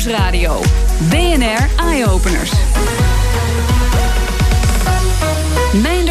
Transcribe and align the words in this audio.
Nieuwsradio. 0.00 0.60
BNR 1.10 1.68
Eye 1.76 2.04
Openers. 2.06 2.59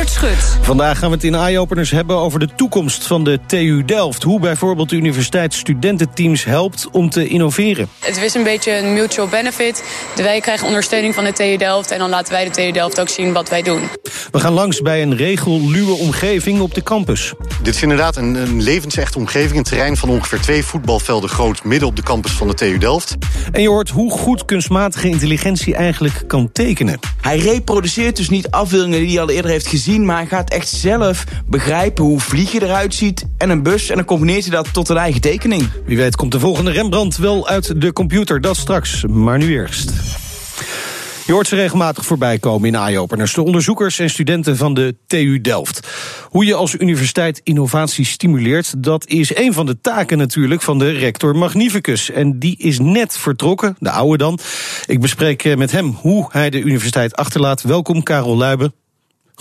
Schut. 0.10 0.58
Vandaag 0.62 1.00
gaan 1.00 1.10
we 1.10 1.16
het 1.16 1.24
in 1.24 1.36
Eye-Openers 1.36 1.92
hebben 1.92 2.16
over 2.16 2.40
de 2.40 2.50
toekomst 2.56 3.08
van 3.08 3.24
de 3.24 3.40
TU 3.46 3.86
Delft. 3.86 4.24
Hoe 4.24 4.40
bijvoorbeeld 4.40 4.90
de 4.90 4.96
universiteit 4.96 5.54
studententeams 5.54 6.44
helpt 6.44 6.88
om 6.92 7.10
te 7.10 7.28
innoveren. 7.28 7.90
Het 8.00 8.22
is 8.22 8.34
een 8.34 8.44
beetje 8.44 8.78
een 8.78 8.94
mutual 8.94 9.28
benefit. 9.28 9.84
Wij 10.16 10.42
krijgen 10.42 10.68
ondersteuning 10.68 11.16
van 11.16 11.24
de 11.24 11.34
TU 11.34 11.58
Delft... 11.58 11.92
en 11.92 12.00
dan 12.00 12.10
laten 12.10 12.34
wij 12.34 12.46
de 12.46 12.50
TU 12.50 12.72
Delft 12.72 13.00
ook 13.00 13.10
zien 13.10 13.34
wat 13.34 13.50
wij 13.50 13.62
doen. 13.62 13.82
We 14.32 14.40
gaan 14.40 14.54
langs 14.54 14.82
bij 14.82 15.02
een 15.02 15.16
regelluwe 15.16 15.94
omgeving 15.94 16.62
op 16.62 16.74
de 16.74 16.84
campus. 16.84 17.34
Dit 17.62 17.76
is 17.76 17.82
inderdaad 17.82 18.16
een, 18.16 18.36
een 18.36 18.64
levensechte 18.64 19.18
omgeving. 19.18 19.58
Een 19.58 19.64
terrein 19.64 19.98
van 19.98 20.10
ongeveer 20.10 20.40
twee 20.40 20.64
voetbalvelden 20.64 21.30
groot... 21.30 21.64
midden 21.64 21.88
op 21.88 21.96
de 21.96 22.04
campus 22.04 22.32
van 22.32 22.48
de 22.48 22.54
TU 22.54 22.78
Delft. 22.78 23.16
En 23.52 23.62
je 23.62 23.70
hoort 23.70 23.90
hoe 23.90 24.12
goed 24.12 24.46
kunstmatige 24.46 25.10
intelligentie 25.10 25.76
eigenlijk 25.76 26.24
kan 26.28 26.52
tekenen. 26.52 27.00
Hij 27.22 27.38
reproduceert 27.38 28.16
dus 28.16 28.30
niet 28.30 28.52
afbeeldingen 28.52 29.00
die 29.00 29.10
hij 29.10 29.22
al 29.22 29.30
eerder 29.30 29.52
heeft 29.52 29.68
gezien... 29.68 29.99
maar 30.06 30.18
hij 30.18 30.28
gaat 30.28 30.50
echt 30.50 30.68
zelf 30.68 31.24
begrijpen 31.46 32.04
hoe 32.04 32.20
vliegen 32.20 32.62
eruit 32.62 32.94
ziet 32.94 33.26
en 33.38 33.50
een 33.50 33.64
bus... 33.64 33.90
en 33.90 33.96
dan 33.96 34.06
combineert 34.06 34.42
hij 34.42 34.52
dat 34.56 34.74
tot 34.74 34.90
een 34.90 34.98
eigen 34.98 35.22
tekening. 35.22 35.70
Wie 35.86 35.98
weet 35.98 36.16
komt 36.16 36.32
de 36.32 36.40
volgende 36.40 36.72
Rembrandt 36.72 37.18
wel 37.18 37.48
uit 37.48 37.82
de 37.82 37.94
computer. 37.94 38.42
Dat 38.42 38.58
straks, 38.58 39.06
maar 39.06 39.38
nu 39.38 39.52
eerst. 39.52 39.92
Je 41.30 41.36
hoort 41.36 41.48
ze 41.48 41.56
regelmatig 41.56 42.06
voorbij 42.06 42.40
komen 42.40 42.68
in 42.68 42.76
eye-openers. 42.76 43.34
De 43.34 43.44
onderzoekers 43.44 44.00
en 44.00 44.10
studenten 44.10 44.58
van 44.58 44.74
de 44.74 44.96
TU 45.08 45.42
Delft. 45.42 45.88
Hoe 46.24 46.46
je 46.46 46.54
als 46.54 46.76
universiteit 46.80 47.42
innovatie 47.44 48.06
stimuleert... 48.06 48.84
dat 48.84 49.08
is 49.08 49.36
een 49.36 49.54
van 49.54 49.66
de 49.66 49.82
taken 49.82 50.18
natuurlijk 50.18 50.62
van 50.62 50.80
de 50.80 50.92
rector 50.92 51.36
Magnificus. 51.36 52.12
En 52.12 52.40
die 52.40 52.58
is 52.58 52.80
net 52.80 53.18
vertrokken, 53.18 53.76
de 53.80 53.92
oude 53.92 54.18
dan. 54.18 54.40
Ik 54.86 55.00
bespreek 55.00 55.44
eh, 55.44 55.58
met 55.58 55.72
hem 55.72 55.98
hoe 56.02 56.28
hij 56.32 56.50
de 56.50 56.62
universiteit 56.62 57.16
achterlaat. 57.16 57.62
Welkom, 57.62 58.04
Karel 58.04 58.38
Luiben. 58.38 58.79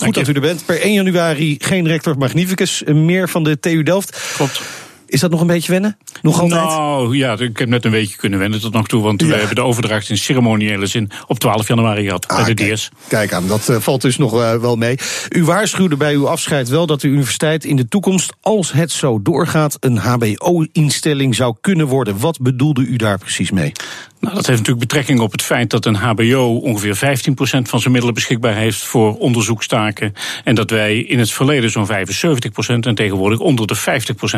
Goed 0.05 0.13
dat 0.13 0.27
u 0.27 0.33
er 0.33 0.41
bent. 0.41 0.65
Per 0.65 0.81
1 0.81 0.93
januari 0.93 1.55
geen 1.59 1.87
rector 1.87 2.17
Magnificus 2.17 2.83
meer 2.85 3.29
van 3.29 3.43
de 3.43 3.59
TU 3.59 3.83
Delft. 3.83 4.31
Klopt. 4.35 4.61
Is 5.09 5.19
dat 5.19 5.31
nog 5.31 5.41
een 5.41 5.47
beetje 5.47 5.71
wennen? 5.71 5.97
Nog 6.21 6.39
altijd? 6.39 6.61
Nou 6.61 7.17
ja, 7.17 7.37
ik 7.37 7.57
heb 7.57 7.69
net 7.69 7.85
een 7.85 7.91
weekje 7.91 8.15
kunnen 8.15 8.39
wennen 8.39 8.59
tot 8.59 8.73
nog 8.73 8.87
toe. 8.87 9.01
Want 9.01 9.21
we 9.21 9.35
hebben 9.35 9.55
de 9.55 9.61
overdracht 9.61 10.09
in 10.09 10.17
ceremoniële 10.17 10.85
zin 10.85 11.11
op 11.27 11.39
12 11.39 11.67
januari 11.67 12.03
gehad 12.03 12.27
bij 12.27 12.43
de 12.43 12.53
kijk, 12.53 12.73
DS. 12.73 12.89
Kijk 13.07 13.33
aan, 13.33 13.47
dat 13.47 13.69
eh, 13.69 13.75
valt 13.79 14.01
dus 14.01 14.17
nog 14.17 14.41
eh, 14.41 14.55
wel 14.55 14.75
mee. 14.75 14.97
U 15.29 15.43
waarschuwde 15.43 15.97
bij 15.97 16.13
uw 16.13 16.27
afscheid 16.27 16.69
wel 16.69 16.85
dat 16.85 17.01
de 17.01 17.07
universiteit 17.07 17.65
in 17.65 17.75
de 17.75 17.87
toekomst, 17.87 18.33
als 18.41 18.71
het 18.71 18.91
zo 18.91 19.21
doorgaat, 19.21 19.77
een 19.79 19.97
HBO-instelling 19.97 21.35
zou 21.35 21.55
kunnen 21.61 21.87
worden. 21.87 22.19
Wat 22.19 22.39
bedoelde 22.41 22.81
u 22.81 22.95
daar 22.95 23.17
precies 23.17 23.51
mee? 23.51 23.71
Nou, 24.19 24.35
dat 24.35 24.45
heeft 24.45 24.59
natuurlijk 24.59 24.87
betrekking 24.87 25.19
op 25.19 25.31
het 25.31 25.41
feit 25.41 25.69
dat 25.69 25.85
een 25.85 25.95
HBO 25.95 26.59
ongeveer 26.63 26.95
15% 26.95 26.99
van 27.61 27.79
zijn 27.79 27.91
middelen 27.91 28.13
beschikbaar 28.13 28.55
heeft 28.55 28.83
voor 28.83 29.17
onderzoekstaken. 29.17 30.13
En 30.43 30.55
dat 30.55 30.69
wij 30.69 30.97
in 30.97 31.19
het 31.19 31.31
verleden 31.31 31.69
zo'n 31.69 31.87
75% 31.87 31.91
en 32.79 32.95
tegenwoordig 32.95 33.39
onder 33.39 33.67
de 33.67 33.77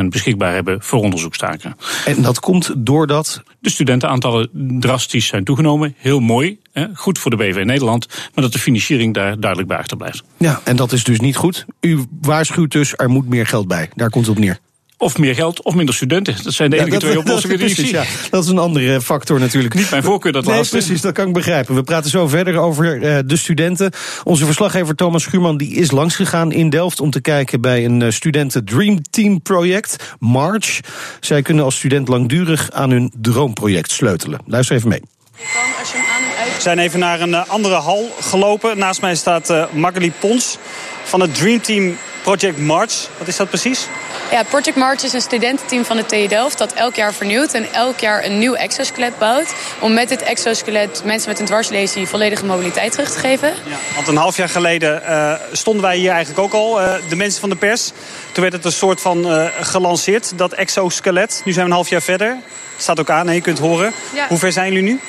50% 0.02 0.06
beschikbaar 0.10 0.54
hebben 0.54 0.82
voor 0.82 1.00
onderzoekstaken. 1.00 1.76
En 2.06 2.22
dat 2.22 2.40
komt 2.40 2.74
doordat. 2.78 3.44
De 3.60 3.70
studentenaantallen 3.70 4.50
drastisch 4.80 5.28
zijn 5.28 5.44
toegenomen. 5.44 5.96
Heel 5.98 6.20
mooi. 6.20 6.60
Hè, 6.72 6.86
goed 6.94 7.20
voor 7.20 7.32
de 7.32 7.38
BV 7.38 7.64
Nederland. 7.66 8.08
Maar 8.08 8.44
dat 8.44 8.54
de 8.54 8.60
financiering 8.60 9.14
daar 9.14 9.40
duidelijk 9.40 9.70
bij 9.70 9.78
achterblijft. 9.78 10.24
Ja, 10.38 10.62
en 10.64 10.76
dat 10.76 10.92
is 10.92 11.04
dus 11.04 11.20
niet 11.20 11.36
goed. 11.36 11.66
U 11.80 12.06
waarschuwt 12.22 12.72
dus, 12.72 12.94
er 12.96 13.10
moet 13.10 13.30
meer 13.30 13.48
geld 13.48 13.68
bij. 13.68 13.90
Daar 13.96 14.10
komt 14.10 14.26
het 14.26 14.36
op 14.36 14.44
neer. 14.44 14.60
Of 15.02 15.18
meer 15.18 15.36
geld 15.36 15.64
of 15.64 15.76
minder 15.76 15.96
studenten. 15.96 16.36
Dat 16.44 16.54
zijn 16.54 16.70
de 16.70 16.80
enige 16.80 16.98
twee 16.98 17.18
oplossingen 17.20 17.58
die 17.58 17.68
ik 17.68 17.74
precies, 17.74 17.92
zie. 17.92 18.00
ja. 18.00 18.30
Dat 18.30 18.44
is 18.44 18.50
een 18.50 18.58
andere 18.58 19.02
factor 19.02 19.40
natuurlijk. 19.40 19.74
Niet 19.74 19.90
mijn 19.90 20.04
voorkeur, 20.04 20.32
dat 20.32 20.46
nee, 20.46 20.56
laatste. 20.56 20.78
precies, 20.78 21.02
dat 21.02 21.14
kan 21.14 21.28
ik 21.28 21.34
begrijpen. 21.34 21.76
We 21.76 21.84
praten 21.84 22.10
zo 22.10 22.28
verder 22.28 22.58
over 22.58 23.04
eh, 23.04 23.20
de 23.26 23.38
studenten. 23.38 23.92
Onze 24.24 24.46
verslaggever 24.46 24.96
Thomas 24.96 25.24
Schuurman 25.24 25.58
die 25.58 25.74
is 25.74 25.92
langsgegaan 25.92 26.52
in 26.52 26.70
Delft... 26.70 27.00
om 27.00 27.10
te 27.12 27.22
kijken 27.22 27.62
bij 27.62 27.86
een 27.86 28.02
eh, 28.02 28.12
studenten 28.12 28.66
Dream 28.66 29.02
Team 29.10 29.42
project, 29.42 30.16
March. 30.20 30.80
Zij 31.20 31.42
kunnen 31.42 31.64
als 31.64 31.76
student 31.76 32.08
langdurig 32.08 32.72
aan 32.72 32.92
hun 32.92 33.12
droomproject 33.22 33.92
sleutelen. 33.92 34.40
Luister 34.46 34.76
even 34.76 34.90
mee. 34.90 35.02
We 36.56 36.62
zijn 36.62 36.80
even 36.80 37.00
naar 37.00 37.22
een 37.22 37.34
eh, 37.34 37.48
andere 37.50 37.76
hal 37.76 38.10
gelopen. 38.20 38.78
Naast 38.78 39.02
mij 39.02 39.16
staat 39.16 39.50
uh, 39.50 39.64
Magali 39.72 40.12
Pons 40.20 40.58
van 41.04 41.20
het 41.22 41.36
Dream 41.36 41.62
Team 41.62 41.98
Project 42.24 42.58
March. 42.58 43.08
Wat 43.18 43.28
is 43.28 43.38
dat 43.38 43.50
precies? 43.50 43.88
Ja, 44.32 44.44
Project 44.44 44.76
March 44.76 45.04
is 45.04 45.14
een 45.14 45.22
studententeam 45.22 45.86
van 45.86 45.98
de 45.98 46.06
TU 46.06 46.28
Delft 46.28 46.58
dat 46.58 46.74
elk 46.74 46.96
jaar 46.96 47.14
vernieuwt 47.14 47.54
en 47.54 47.74
elk 47.74 48.00
jaar 48.00 48.26
een 48.26 48.40
nieuw 48.40 48.54
exoskelet 48.54 49.18
bouwt. 49.18 49.54
Om 49.80 49.94
met 49.94 50.10
dit 50.10 50.22
exoskelet 50.22 51.02
mensen 51.06 51.30
met 51.30 51.40
een 51.40 51.46
dwarslesie 51.46 52.08
volledige 52.08 52.46
mobiliteit 52.46 52.92
terug 52.92 53.12
te 53.12 53.20
geven. 53.20 53.48
Ja, 53.48 53.78
want 53.96 54.08
een 54.08 54.16
half 54.16 54.38
jaar 54.38 54.50
geleden 54.50 55.02
uh, 55.10 55.34
stonden 55.52 55.84
wij 55.84 55.98
hier 55.98 56.12
eigenlijk 56.12 56.40
ook 56.40 56.54
al, 56.54 56.82
uh, 56.82 56.94
de 57.10 57.16
mensen 57.16 57.40
van 57.40 57.50
de 57.50 57.56
pers. 57.56 57.92
Toen 58.32 58.42
werd 58.42 58.54
het 58.54 58.66
een 58.66 58.72
soort 58.72 59.02
van 59.02 59.32
uh, 59.32 59.46
gelanceerd, 59.62 60.38
dat 60.38 60.54
exoskelet. 60.54 61.42
Nu 61.46 61.52
zijn 61.52 61.66
we 61.66 61.72
een 61.72 61.78
half 61.78 61.90
jaar 61.90 62.02
verder. 62.02 62.38
Staat 62.78 63.00
ook 63.00 63.10
aan 63.10 63.28
en 63.28 63.34
je 63.34 63.42
kunt 63.42 63.60
horen. 63.60 63.94
Ja. 64.14 64.28
Hoe 64.28 64.38
ver 64.38 64.52
zijn 64.52 64.74
jullie 64.74 64.92
nu? 64.92 65.00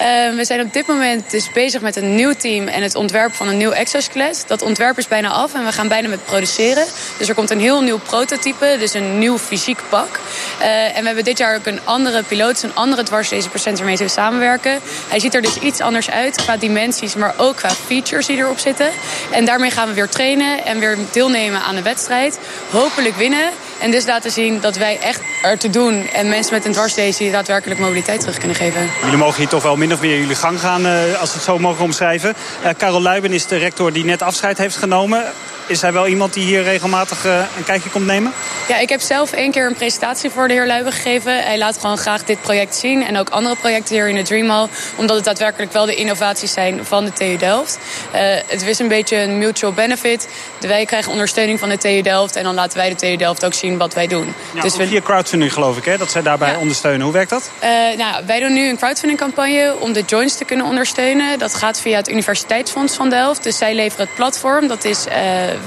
Uh, 0.00 0.36
we 0.36 0.44
zijn 0.44 0.60
op 0.60 0.72
dit 0.72 0.86
moment 0.86 1.30
dus 1.30 1.52
bezig 1.52 1.80
met 1.80 1.96
een 1.96 2.14
nieuw 2.14 2.32
team 2.32 2.68
en 2.68 2.82
het 2.82 2.94
ontwerp 2.94 3.34
van 3.34 3.48
een 3.48 3.56
nieuw 3.56 3.70
exoskelet. 3.70 4.44
Dat 4.46 4.62
ontwerp 4.62 4.98
is 4.98 5.08
bijna 5.08 5.28
af 5.28 5.54
en 5.54 5.64
we 5.64 5.72
gaan 5.72 5.88
bijna 5.88 6.08
met 6.08 6.24
produceren. 6.24 6.84
Dus 7.18 7.28
er 7.28 7.34
komt 7.34 7.50
een 7.50 7.60
heel 7.60 7.82
nieuw 7.82 7.98
prototype, 7.98 8.76
dus 8.78 8.94
een 8.94 9.18
nieuw 9.18 9.38
fysiek 9.38 9.78
pak. 9.88 10.20
Uh, 10.60 10.96
en 10.96 11.00
we 11.00 11.06
hebben 11.06 11.24
dit 11.24 11.38
jaar 11.38 11.56
ook 11.56 11.66
een 11.66 11.80
andere 11.84 12.22
piloot, 12.22 12.62
een 12.62 12.74
andere 12.74 13.02
dwarslezenpatiënt 13.02 13.78
waarmee 13.78 13.96
we 13.96 14.08
samenwerken. 14.08 14.80
Hij 15.08 15.20
ziet 15.20 15.34
er 15.34 15.42
dus 15.42 15.58
iets 15.58 15.80
anders 15.80 16.10
uit 16.10 16.36
qua 16.36 16.56
dimensies, 16.56 17.14
maar 17.14 17.34
ook 17.36 17.56
qua 17.56 17.70
features 17.70 18.26
die 18.26 18.36
erop 18.36 18.58
zitten. 18.58 18.90
En 19.30 19.44
daarmee 19.44 19.70
gaan 19.70 19.88
we 19.88 19.94
weer 19.94 20.08
trainen 20.08 20.64
en 20.64 20.78
weer 20.78 20.98
deelnemen 21.12 21.60
aan 21.60 21.74
de 21.74 21.82
wedstrijd. 21.82 22.38
Hopelijk 22.70 23.16
winnen. 23.16 23.50
En 23.84 23.90
dus 23.90 24.06
laten 24.06 24.30
zien 24.30 24.60
dat 24.60 24.76
wij 24.76 24.98
echt 25.00 25.20
er 25.42 25.58
te 25.58 25.70
doen 25.70 26.08
en 26.08 26.28
mensen 26.28 26.54
met 26.54 26.64
een 26.64 26.72
dwarslesie 26.72 27.30
daadwerkelijk 27.30 27.80
mobiliteit 27.80 28.20
terug 28.20 28.38
kunnen 28.38 28.56
geven. 28.56 28.90
Jullie 29.02 29.16
mogen 29.16 29.38
hier 29.38 29.48
toch 29.48 29.62
wel 29.62 29.76
min 29.76 29.92
of 29.92 30.00
meer 30.00 30.18
jullie 30.18 30.34
gang 30.34 30.60
gaan, 30.60 30.86
uh, 30.86 31.20
als 31.20 31.30
we 31.30 31.34
het 31.34 31.44
zo 31.44 31.58
mogen 31.58 31.84
omschrijven. 31.84 32.34
Uh, 32.64 32.70
Karel 32.76 33.02
Luiben 33.02 33.32
is 33.32 33.46
de 33.46 33.56
rector 33.56 33.92
die 33.92 34.04
net 34.04 34.22
afscheid 34.22 34.58
heeft 34.58 34.76
genomen. 34.76 35.24
Is 35.66 35.80
hij 35.80 35.92
wel 35.92 36.06
iemand 36.06 36.32
die 36.32 36.44
hier 36.44 36.62
regelmatig 36.62 37.26
uh, 37.26 37.38
een 37.56 37.64
kijkje 37.64 37.90
komt 37.90 38.06
nemen? 38.06 38.32
Ja, 38.68 38.78
ik 38.78 38.88
heb 38.88 39.00
zelf 39.00 39.32
één 39.32 39.50
keer 39.50 39.66
een 39.66 39.74
presentatie 39.74 40.30
voor 40.30 40.48
de 40.48 40.54
heer 40.54 40.66
Luiben 40.66 40.92
gegeven. 40.92 41.44
Hij 41.44 41.58
laat 41.58 41.78
gewoon 41.78 41.98
graag 41.98 42.24
dit 42.24 42.40
project 42.40 42.74
zien 42.74 43.06
en 43.06 43.16
ook 43.16 43.28
andere 43.28 43.56
projecten 43.56 43.94
hier 43.94 44.08
in 44.08 44.14
de 44.14 44.22
Dream 44.22 44.48
Hall. 44.48 44.68
Omdat 44.96 45.16
het 45.16 45.24
daadwerkelijk 45.24 45.72
wel 45.72 45.86
de 45.86 45.94
innovaties 45.94 46.52
zijn 46.52 46.84
van 46.84 47.04
de 47.04 47.12
TU 47.12 47.36
Delft. 47.36 47.78
Uh, 48.14 48.20
het 48.46 48.62
is 48.62 48.78
een 48.78 48.88
beetje 48.88 49.16
een 49.16 49.38
mutual 49.38 49.72
benefit. 49.72 50.28
Wij 50.60 50.84
krijgen 50.84 51.12
ondersteuning 51.12 51.58
van 51.58 51.68
de 51.68 51.78
TU 51.78 52.02
Delft 52.02 52.36
en 52.36 52.44
dan 52.44 52.54
laten 52.54 52.78
wij 52.78 52.88
de 52.88 52.94
TU 52.94 53.16
Delft 53.16 53.44
ook 53.44 53.54
zien 53.54 53.73
wat 53.78 53.94
wij 53.94 54.06
doen. 54.06 54.34
Ja, 54.54 54.62
dus 54.62 54.74
via 54.74 55.00
crowdfunding 55.00 55.52
geloof 55.52 55.76
ik, 55.76 55.84
hè, 55.84 55.96
dat 55.96 56.10
zij 56.10 56.22
daarbij 56.22 56.52
ja. 56.52 56.58
ondersteunen. 56.58 57.00
Hoe 57.00 57.12
werkt 57.12 57.30
dat? 57.30 57.50
Uh, 57.62 57.68
nou, 57.96 58.24
wij 58.26 58.40
doen 58.40 58.52
nu 58.52 58.68
een 58.68 58.76
crowdfundingcampagne 58.76 59.74
om 59.78 59.92
de 59.92 60.02
joints 60.06 60.36
te 60.36 60.44
kunnen 60.44 60.66
ondersteunen. 60.66 61.38
Dat 61.38 61.54
gaat 61.54 61.80
via 61.80 61.96
het 61.96 62.08
Universiteitsfonds 62.08 62.94
van 62.94 63.10
Delft. 63.10 63.42
Dus 63.42 63.58
zij 63.58 63.74
leveren 63.74 64.06
het 64.06 64.14
platform. 64.14 64.68
Dat 64.68 64.84
is 64.84 65.04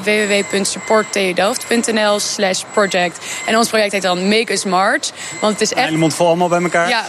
www.supporttudelft.nl 0.04 2.20
slash 2.20 2.62
project. 2.74 3.26
En 3.46 3.58
ons 3.58 3.70
project 3.70 3.92
heet 3.92 4.02
dan 4.02 4.28
Make 4.28 4.52
Us 4.52 4.66
March. 4.66 5.10
Want 5.40 5.54
het 5.54 5.62
is 5.62 5.74
echt... 5.74 5.86
Hele 5.86 5.98
mond 5.98 6.14
vol 6.14 6.28
allemaal 6.28 6.50
bij 6.50 6.62
elkaar. 6.62 6.90
Ja, 6.90 7.06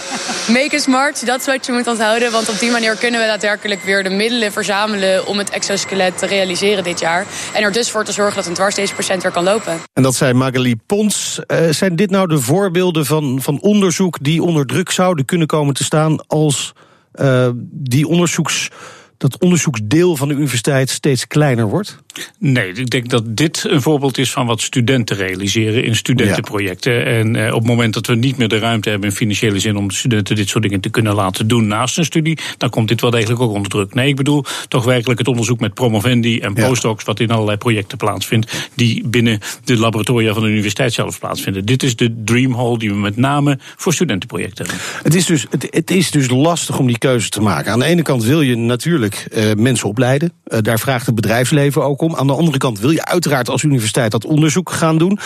Make 0.48 0.74
Us 0.74 0.86
March, 0.86 1.18
dat 1.18 1.40
is 1.40 1.46
wat 1.46 1.66
je 1.66 1.72
moet 1.72 1.86
onthouden. 1.86 2.32
Want 2.32 2.48
op 2.48 2.58
die 2.58 2.70
manier 2.70 2.96
kunnen 2.96 3.20
we 3.20 3.26
daadwerkelijk 3.26 3.82
weer 3.82 4.02
de 4.02 4.10
middelen 4.10 4.52
verzamelen... 4.52 5.26
om 5.26 5.38
het 5.38 5.50
exoskelet 5.50 6.18
te 6.18 6.26
realiseren 6.26 6.84
dit 6.84 7.00
jaar. 7.00 7.26
En 7.52 7.62
er 7.62 7.72
dus 7.72 7.90
voor 7.90 8.04
te 8.04 8.12
zorgen 8.12 8.36
dat 8.36 8.46
een 8.46 8.54
dwarsleespatiënt 8.54 9.22
weer 9.22 9.32
kan 9.32 9.44
lopen. 9.44 9.80
En 9.92 10.02
dat 10.02 10.14
zei 10.14 10.32
Magali 10.32 10.76
Pons. 10.88 11.40
Uh, 11.46 11.70
zijn 11.70 11.96
dit 11.96 12.10
nou 12.10 12.28
de 12.28 12.40
voorbeelden 12.40 13.06
van, 13.06 13.42
van 13.42 13.60
onderzoek... 13.60 14.18
die 14.20 14.42
onder 14.42 14.66
druk 14.66 14.90
zouden 14.90 15.24
kunnen 15.24 15.46
komen 15.46 15.74
te 15.74 15.84
staan... 15.84 16.26
als 16.26 16.72
uh, 17.14 17.48
die 17.70 18.06
onderzoeks 18.06 18.70
dat 19.16 19.38
onderzoeksdeel 19.38 20.16
van 20.16 20.28
de 20.28 20.34
universiteit 20.34 20.90
steeds 20.90 21.26
kleiner 21.26 21.68
wordt? 21.68 21.98
Nee, 22.38 22.72
ik 22.72 22.90
denk 22.90 23.08
dat 23.08 23.36
dit 23.36 23.64
een 23.68 23.82
voorbeeld 23.82 24.18
is 24.18 24.30
van 24.30 24.46
wat 24.46 24.60
studenten 24.60 25.16
realiseren 25.16 25.84
in 25.84 25.96
studentenprojecten. 25.96 26.92
Ja. 26.92 27.04
En 27.04 27.36
eh, 27.36 27.54
op 27.54 27.58
het 27.58 27.68
moment 27.68 27.94
dat 27.94 28.06
we 28.06 28.14
niet 28.14 28.36
meer 28.36 28.48
de 28.48 28.58
ruimte 28.58 28.90
hebben 28.90 29.08
in 29.08 29.14
financiële 29.14 29.58
zin 29.58 29.76
om 29.76 29.88
de 29.88 29.94
studenten 29.94 30.36
dit 30.36 30.48
soort 30.48 30.62
dingen 30.62 30.80
te 30.80 30.88
kunnen 30.88 31.14
laten 31.14 31.48
doen 31.48 31.66
naast 31.66 31.96
hun 31.96 32.04
studie, 32.04 32.38
dan 32.56 32.70
komt 32.70 32.88
dit 32.88 33.00
wel 33.00 33.10
degelijk 33.10 33.40
ook 33.40 33.52
onder 33.52 33.70
druk. 33.70 33.94
Nee, 33.94 34.08
ik 34.08 34.16
bedoel 34.16 34.44
toch 34.68 34.84
werkelijk 34.84 35.18
het 35.18 35.28
onderzoek 35.28 35.60
met 35.60 35.74
promovendi 35.74 36.38
en 36.38 36.54
postdocs, 36.54 37.04
wat 37.04 37.20
in 37.20 37.30
allerlei 37.30 37.56
projecten 37.56 37.98
plaatsvindt, 37.98 38.70
die 38.74 39.08
binnen 39.08 39.40
de 39.64 39.78
laboratoria 39.78 40.32
van 40.32 40.42
de 40.42 40.48
universiteit 40.48 40.92
zelf 40.92 41.18
plaatsvinden. 41.18 41.64
Dit 41.64 41.82
is 41.82 41.96
de 41.96 42.22
Dream 42.24 42.54
Hall 42.54 42.76
die 42.76 42.90
we 42.90 42.96
met 42.96 43.16
name 43.16 43.58
voor 43.76 43.92
studentenprojecten 43.92 44.66
hebben. 44.66 44.84
Het 45.02 45.14
is 45.14 45.26
dus, 45.26 45.46
het, 45.50 45.66
het 45.70 45.90
is 45.90 46.10
dus 46.10 46.30
lastig 46.30 46.78
om 46.78 46.86
die 46.86 46.98
keuze 46.98 47.28
te 47.28 47.40
maken. 47.40 47.72
Aan 47.72 47.78
de 47.78 47.84
ene 47.84 48.02
kant 48.02 48.24
wil 48.24 48.40
je 48.40 48.56
natuurlijk 48.56 49.26
uh, 49.32 49.52
mensen 49.56 49.88
opleiden. 49.88 50.32
Uh, 50.46 50.58
daar 50.62 50.78
vraagt 50.78 51.06
het 51.06 51.14
bedrijfsleven 51.14 51.84
ook 51.84 52.00
om. 52.00 52.07
Aan 52.16 52.26
de 52.26 52.32
andere 52.32 52.58
kant 52.58 52.80
wil 52.80 52.90
je 52.90 53.04
uiteraard 53.04 53.48
als 53.48 53.62
universiteit 53.62 54.10
dat 54.10 54.24
onderzoek 54.24 54.70
gaan 54.70 54.98
doen. 54.98 55.18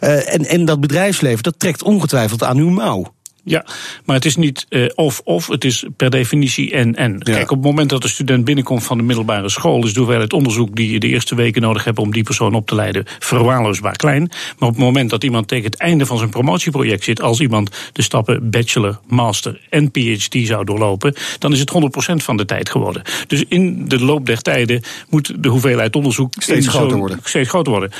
Uh, 0.00 0.34
en, 0.34 0.44
en 0.44 0.64
dat 0.64 0.80
bedrijfsleven, 0.80 1.42
dat 1.42 1.58
trekt 1.58 1.82
ongetwijfeld 1.82 2.42
aan 2.42 2.56
uw 2.56 2.70
mouw. 2.70 3.14
Ja, 3.48 3.64
maar 4.04 4.16
het 4.16 4.24
is 4.24 4.36
niet 4.36 4.66
uh, 4.68 4.88
of 4.94 5.20
of, 5.24 5.46
het 5.46 5.64
is 5.64 5.84
per 5.96 6.10
definitie 6.10 6.72
en 6.72 6.94
en. 6.94 7.22
Kijk, 7.22 7.50
op 7.50 7.56
het 7.56 7.66
moment 7.66 7.90
dat 7.90 8.02
de 8.02 8.08
student 8.08 8.44
binnenkomt 8.44 8.84
van 8.84 8.96
de 8.96 9.02
middelbare 9.02 9.48
school, 9.48 9.84
is 9.84 9.92
de 9.92 9.98
hoeveelheid 9.98 10.32
onderzoek 10.32 10.76
die 10.76 10.92
je 10.92 11.00
de 11.00 11.06
eerste 11.06 11.34
weken 11.34 11.62
nodig 11.62 11.84
hebt 11.84 11.98
om 11.98 12.12
die 12.12 12.22
persoon 12.22 12.54
op 12.54 12.66
te 12.66 12.74
leiden 12.74 13.04
verwaarloosbaar 13.18 13.96
klein. 13.96 14.30
Maar 14.58 14.68
op 14.68 14.74
het 14.74 14.84
moment 14.84 15.10
dat 15.10 15.24
iemand 15.24 15.48
tegen 15.48 15.64
het 15.64 15.78
einde 15.78 16.06
van 16.06 16.18
zijn 16.18 16.30
promotieproject 16.30 17.04
zit, 17.04 17.20
als 17.20 17.40
iemand 17.40 17.70
de 17.92 18.02
stappen 18.02 18.50
bachelor, 18.50 18.98
master 19.06 19.60
en 19.70 19.90
PhD 19.90 20.46
zou 20.46 20.64
doorlopen, 20.64 21.14
dan 21.38 21.52
is 21.52 21.60
het 21.60 21.72
100% 21.72 22.24
van 22.24 22.36
de 22.36 22.44
tijd 22.44 22.70
geworden. 22.70 23.02
Dus 23.26 23.44
in 23.48 23.88
de 23.88 24.00
loop 24.00 24.26
der 24.26 24.42
tijden 24.42 24.82
moet 25.08 25.42
de 25.42 25.48
hoeveelheid 25.48 25.96
onderzoek 25.96 26.32
steeds 26.38 26.68
groter 26.68 26.98
worden. 26.98 27.20
Steeds 27.22 27.48
groter 27.48 27.72
worden 27.72 27.90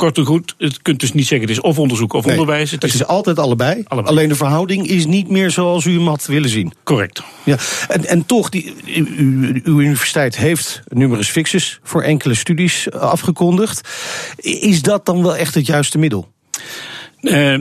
kort 0.00 0.18
en 0.18 0.24
goed, 0.24 0.54
het 0.58 0.82
kunt 0.82 1.00
dus 1.00 1.12
niet 1.12 1.26
zeggen 1.26 1.48
het 1.48 1.56
is 1.56 1.62
of 1.62 1.78
onderzoek 1.78 2.12
of 2.12 2.26
onderwijs. 2.26 2.70
Het, 2.70 2.84
is, 2.84 3.06
altijd 3.06 3.38
allebei. 3.38 3.82
Alleen 3.86 4.28
de 4.28 4.34
verhouding 4.34 4.86
is 4.86 5.06
niet 5.06 5.28
meer 5.28 5.50
zoals 5.50 5.84
u 5.84 5.94
hem 5.94 6.06
had 6.06 6.26
willen 6.26 6.50
zien. 6.50 6.72
Correct. 6.82 7.22
Ja, 7.44 7.56
en, 7.88 8.06
en 8.06 8.26
toch, 8.26 8.48
die, 8.48 8.74
uw, 8.94 9.60
uw 9.62 9.80
universiteit 9.80 10.36
heeft 10.36 10.82
numerus 10.88 11.28
fixus 11.28 11.80
voor 11.82 12.02
enkele 12.02 12.34
studies 12.34 12.90
afgekondigd. 12.90 13.88
Is 14.40 14.82
dat 14.82 15.06
dan 15.06 15.22
wel 15.22 15.36
echt 15.36 15.54
het 15.54 15.66
juiste 15.66 15.98
middel? 15.98 16.28
Uh, 17.22 17.54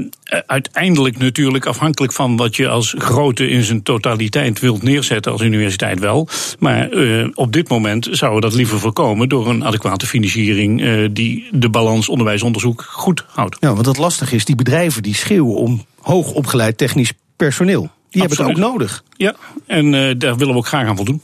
uiteindelijk 0.45 1.17
natuurlijk 1.17 1.65
afhankelijk 1.65 2.13
van 2.13 2.37
wat 2.37 2.55
je 2.55 2.67
als 2.67 2.95
grootte 2.97 3.49
in 3.49 3.63
zijn 3.63 3.83
totaliteit 3.83 4.59
wilt 4.59 4.83
neerzetten 4.83 5.31
als 5.31 5.41
universiteit 5.41 5.99
wel. 5.99 6.27
Maar 6.59 6.93
uh, 6.93 7.27
op 7.33 7.53
dit 7.53 7.69
moment 7.69 8.07
zouden 8.11 8.41
we 8.41 8.47
dat 8.47 8.57
liever 8.57 8.79
voorkomen 8.79 9.29
door 9.29 9.49
een 9.49 9.65
adequate 9.65 10.07
financiering 10.07 10.81
uh, 10.81 11.09
die 11.11 11.47
de 11.51 11.69
balans 11.69 12.09
onderwijsonderzoek 12.09 12.81
goed 12.81 13.25
houdt. 13.27 13.57
Ja, 13.59 13.73
want 13.73 13.85
het 13.85 13.97
lastig 13.97 14.31
is, 14.31 14.45
die 14.45 14.55
bedrijven 14.55 15.03
die 15.03 15.15
schreeuwen 15.15 15.55
om 15.55 15.85
hoogopgeleid 16.01 16.77
technisch 16.77 17.13
personeel. 17.35 17.89
Die 18.09 18.21
hebben 18.21 18.37
het 18.37 18.47
ook 18.47 18.57
nodig. 18.57 19.03
Ja, 19.17 19.35
en 19.65 19.91
daar 19.91 20.37
willen 20.37 20.53
we 20.53 20.59
ook 20.59 20.67
graag 20.67 20.87
aan 20.87 20.95
voldoen. 20.95 21.21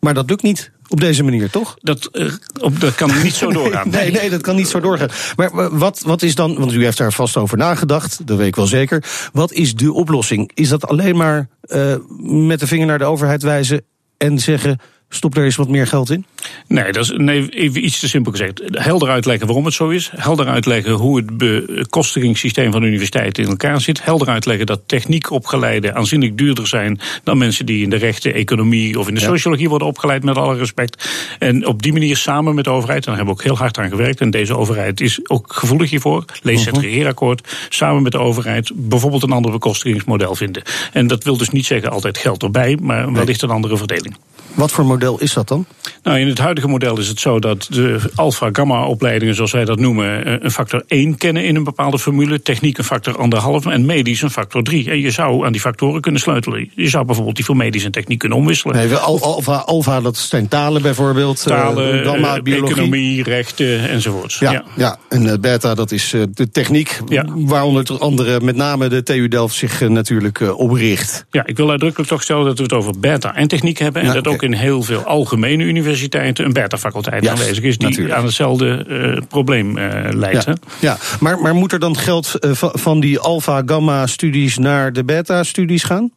Maar 0.00 0.14
dat 0.14 0.28
lukt 0.28 0.42
niet. 0.42 0.70
Op 0.88 1.00
deze 1.00 1.22
manier, 1.22 1.50
toch? 1.50 1.76
Dat, 1.80 2.08
uh, 2.12 2.32
op, 2.60 2.80
dat 2.80 2.94
kan 2.94 3.22
niet 3.22 3.34
zo 3.34 3.50
doorgaan. 3.60 3.90
nee, 3.90 4.10
nee, 4.10 4.30
dat 4.30 4.40
kan 4.40 4.56
niet 4.56 4.68
zo 4.68 4.80
doorgaan. 4.80 5.08
Maar 5.36 5.78
wat, 5.78 6.02
wat 6.06 6.22
is 6.22 6.34
dan, 6.34 6.58
want 6.58 6.72
u 6.72 6.84
heeft 6.84 6.98
daar 6.98 7.12
vast 7.12 7.36
over 7.36 7.58
nagedacht, 7.58 8.26
dat 8.26 8.36
weet 8.36 8.46
ik 8.46 8.56
wel 8.56 8.66
zeker. 8.66 9.04
Wat 9.32 9.52
is 9.52 9.74
de 9.74 9.92
oplossing? 9.92 10.50
Is 10.54 10.68
dat 10.68 10.86
alleen 10.86 11.16
maar 11.16 11.48
uh, 11.66 11.94
met 12.20 12.60
de 12.60 12.66
vinger 12.66 12.86
naar 12.86 12.98
de 12.98 13.04
overheid 13.04 13.42
wijzen 13.42 13.84
en 14.16 14.38
zeggen 14.38 14.78
Stop 15.10 15.36
er 15.36 15.44
eens 15.44 15.56
wat 15.56 15.68
meer 15.68 15.86
geld 15.86 16.10
in? 16.10 16.26
Nee, 16.66 16.92
dat 16.92 17.04
is 17.04 17.12
nee, 17.16 17.48
even 17.48 17.84
iets 17.84 18.00
te 18.00 18.08
simpel 18.08 18.32
gezegd. 18.32 18.62
Helder 18.70 19.08
uitleggen 19.08 19.46
waarom 19.46 19.64
het 19.64 19.74
zo 19.74 19.88
is. 19.88 20.10
Helder 20.16 20.46
uitleggen 20.46 20.92
hoe 20.92 21.16
het 21.16 21.36
bekostigingssysteem 21.36 22.72
van 22.72 22.80
de 22.80 22.86
universiteit 22.86 23.38
in 23.38 23.46
elkaar 23.46 23.80
zit. 23.80 24.04
Helder 24.04 24.28
uitleggen 24.28 24.66
dat 24.66 24.80
techniek 24.86 25.30
opgeleiden 25.30 25.94
aanzienlijk 25.94 26.38
duurder 26.38 26.66
zijn 26.66 27.00
dan 27.24 27.38
mensen 27.38 27.66
die 27.66 27.82
in 27.82 27.90
de 27.90 27.96
rechten, 27.96 28.34
economie 28.34 28.98
of 28.98 29.08
in 29.08 29.14
de 29.14 29.20
sociologie 29.20 29.68
worden 29.68 29.88
opgeleid, 29.88 30.24
met 30.24 30.36
alle 30.36 30.56
respect. 30.56 31.08
En 31.38 31.66
op 31.66 31.82
die 31.82 31.92
manier 31.92 32.16
samen 32.16 32.54
met 32.54 32.64
de 32.64 32.70
overheid, 32.70 32.98
en 32.98 33.06
daar 33.06 33.16
hebben 33.16 33.34
we 33.34 33.40
ook 33.40 33.46
heel 33.46 33.58
hard 33.58 33.78
aan 33.78 33.90
gewerkt. 33.90 34.20
En 34.20 34.30
deze 34.30 34.56
overheid 34.56 35.00
is 35.00 35.20
ook 35.28 35.52
gevoelig 35.52 35.90
hiervoor. 35.90 36.24
Lees 36.42 36.64
het 36.64 36.76
uh 36.76 36.82
regeerakkoord. 36.82 37.56
Samen 37.68 38.02
met 38.02 38.12
de 38.12 38.18
overheid 38.18 38.70
bijvoorbeeld 38.74 39.22
een 39.22 39.32
ander 39.32 39.50
bekostigingsmodel 39.50 40.34
vinden. 40.34 40.62
En 40.92 41.06
dat 41.06 41.24
wil 41.24 41.36
dus 41.36 41.50
niet 41.50 41.66
zeggen 41.66 41.90
altijd 41.90 42.18
geld 42.18 42.42
erbij, 42.42 42.78
maar 42.80 43.12
wellicht 43.12 43.42
een 43.42 43.50
andere 43.50 43.76
verdeling. 43.76 44.16
Wat 44.58 44.70
voor 44.70 44.86
model 44.86 45.20
is 45.20 45.32
dat 45.32 45.48
dan? 45.48 45.66
Nou, 46.02 46.18
in 46.18 46.28
het 46.28 46.38
huidige 46.38 46.68
model 46.68 46.98
is 46.98 47.08
het 47.08 47.20
zo 47.20 47.38
dat 47.38 47.66
de 47.70 48.00
alpha-gamma-opleidingen, 48.14 49.34
zoals 49.34 49.52
wij 49.52 49.64
dat 49.64 49.78
noemen, 49.78 50.24
eh, 50.24 50.34
een 50.40 50.50
factor 50.50 50.82
1 50.86 51.16
kennen 51.16 51.44
in 51.44 51.56
een 51.56 51.64
bepaalde 51.64 51.98
formule. 51.98 52.42
Techniek 52.42 52.78
een 52.78 52.84
factor 52.84 53.20
1,5 53.20 53.66
en 53.66 53.86
medisch 53.86 54.22
een 54.22 54.30
factor 54.30 54.62
3. 54.62 54.90
En 54.90 55.00
je 55.00 55.10
zou 55.10 55.46
aan 55.46 55.52
die 55.52 55.60
factoren 55.60 56.00
kunnen 56.00 56.20
sleutelen. 56.20 56.70
Je 56.74 56.88
zou 56.88 57.04
bijvoorbeeld 57.04 57.36
die 57.36 57.44
voor 57.44 57.56
medisch 57.56 57.84
en 57.84 57.90
techniek 57.90 58.18
kunnen 58.18 58.38
omwisselen. 58.38 58.76
Nee, 58.76 58.94
alpha, 58.94 59.56
alpha, 59.56 60.00
dat 60.00 60.16
zijn 60.16 60.48
talen 60.48 60.82
bijvoorbeeld. 60.82 61.38
Eh, 61.38 61.46
talen, 61.46 62.04
gamma, 62.04 62.36
uh, 62.36 62.42
biologie. 62.42 62.74
economie, 62.74 63.22
rechten 63.22 63.88
enzovoorts. 63.88 64.38
Ja, 64.38 64.52
ja. 64.52 64.64
ja. 64.76 64.98
en 65.08 65.40
beta, 65.40 65.74
dat 65.74 65.92
is 65.92 66.14
de 66.34 66.50
techniek. 66.50 67.00
Ja. 67.08 67.24
Waaronder 67.34 67.98
andere, 67.98 68.40
met 68.40 68.56
name 68.56 68.88
de 68.88 69.02
TU 69.02 69.28
Delft, 69.28 69.54
zich 69.54 69.88
natuurlijk 69.88 70.40
op 70.56 70.72
richt. 70.72 71.26
Ja, 71.30 71.46
ik 71.46 71.56
wil 71.56 71.70
uitdrukkelijk 71.70 72.10
toch 72.10 72.22
stellen 72.22 72.44
dat 72.44 72.56
we 72.56 72.62
het 72.62 72.72
over 72.72 72.92
beta 73.00 73.34
en 73.34 73.48
techniek 73.48 73.78
hebben. 73.78 74.02
En 74.02 74.12
dat 74.12 74.26
ook 74.26 74.42
in 74.48 74.58
heel 74.58 74.82
veel 74.82 75.02
algemene 75.02 75.64
universiteiten 75.64 76.44
een 76.44 76.52
beta-faculteit 76.52 77.28
aanwezig 77.28 77.64
is, 77.64 77.78
die 77.78 77.88
natuurlijk. 77.88 78.14
aan 78.14 78.24
hetzelfde 78.24 78.84
uh, 78.88 79.16
probleem 79.28 79.76
uh, 79.76 80.08
leidt. 80.10 80.44
Ja, 80.44 80.56
ja. 80.80 80.98
Maar, 81.20 81.38
maar 81.38 81.54
moet 81.54 81.72
er 81.72 81.78
dan 81.78 81.96
geld 81.96 82.34
uh, 82.40 82.50
van 82.54 83.00
die 83.00 83.18
alpha-gamma-studies 83.18 84.58
naar 84.58 84.92
de 84.92 85.04
beta-studies 85.04 85.84
gaan? 85.84 86.10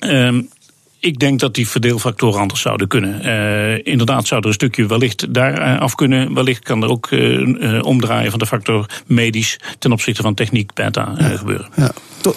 Um, 0.00 0.48
ik 0.98 1.18
denk 1.18 1.40
dat 1.40 1.54
die 1.54 1.68
verdeelfactoren 1.68 2.40
anders 2.40 2.60
zouden 2.60 2.88
kunnen. 2.88 3.26
Uh, 3.26 3.86
inderdaad 3.86 4.26
zou 4.26 4.40
er 4.40 4.46
een 4.46 4.52
stukje 4.52 4.86
wellicht 4.86 5.34
daar 5.34 5.78
af 5.78 5.94
kunnen. 5.94 6.34
Wellicht 6.34 6.62
kan 6.62 6.82
er 6.82 6.88
ook 6.88 7.10
uh, 7.10 7.84
omdraaien 7.84 8.30
van 8.30 8.38
de 8.38 8.46
factor 8.46 8.86
medisch 9.06 9.58
ten 9.78 9.92
opzichte 9.92 10.22
van 10.22 10.34
techniek 10.34 10.74
beta 10.74 11.14
gebeuren. 11.18 11.68
Ja. 11.76 11.92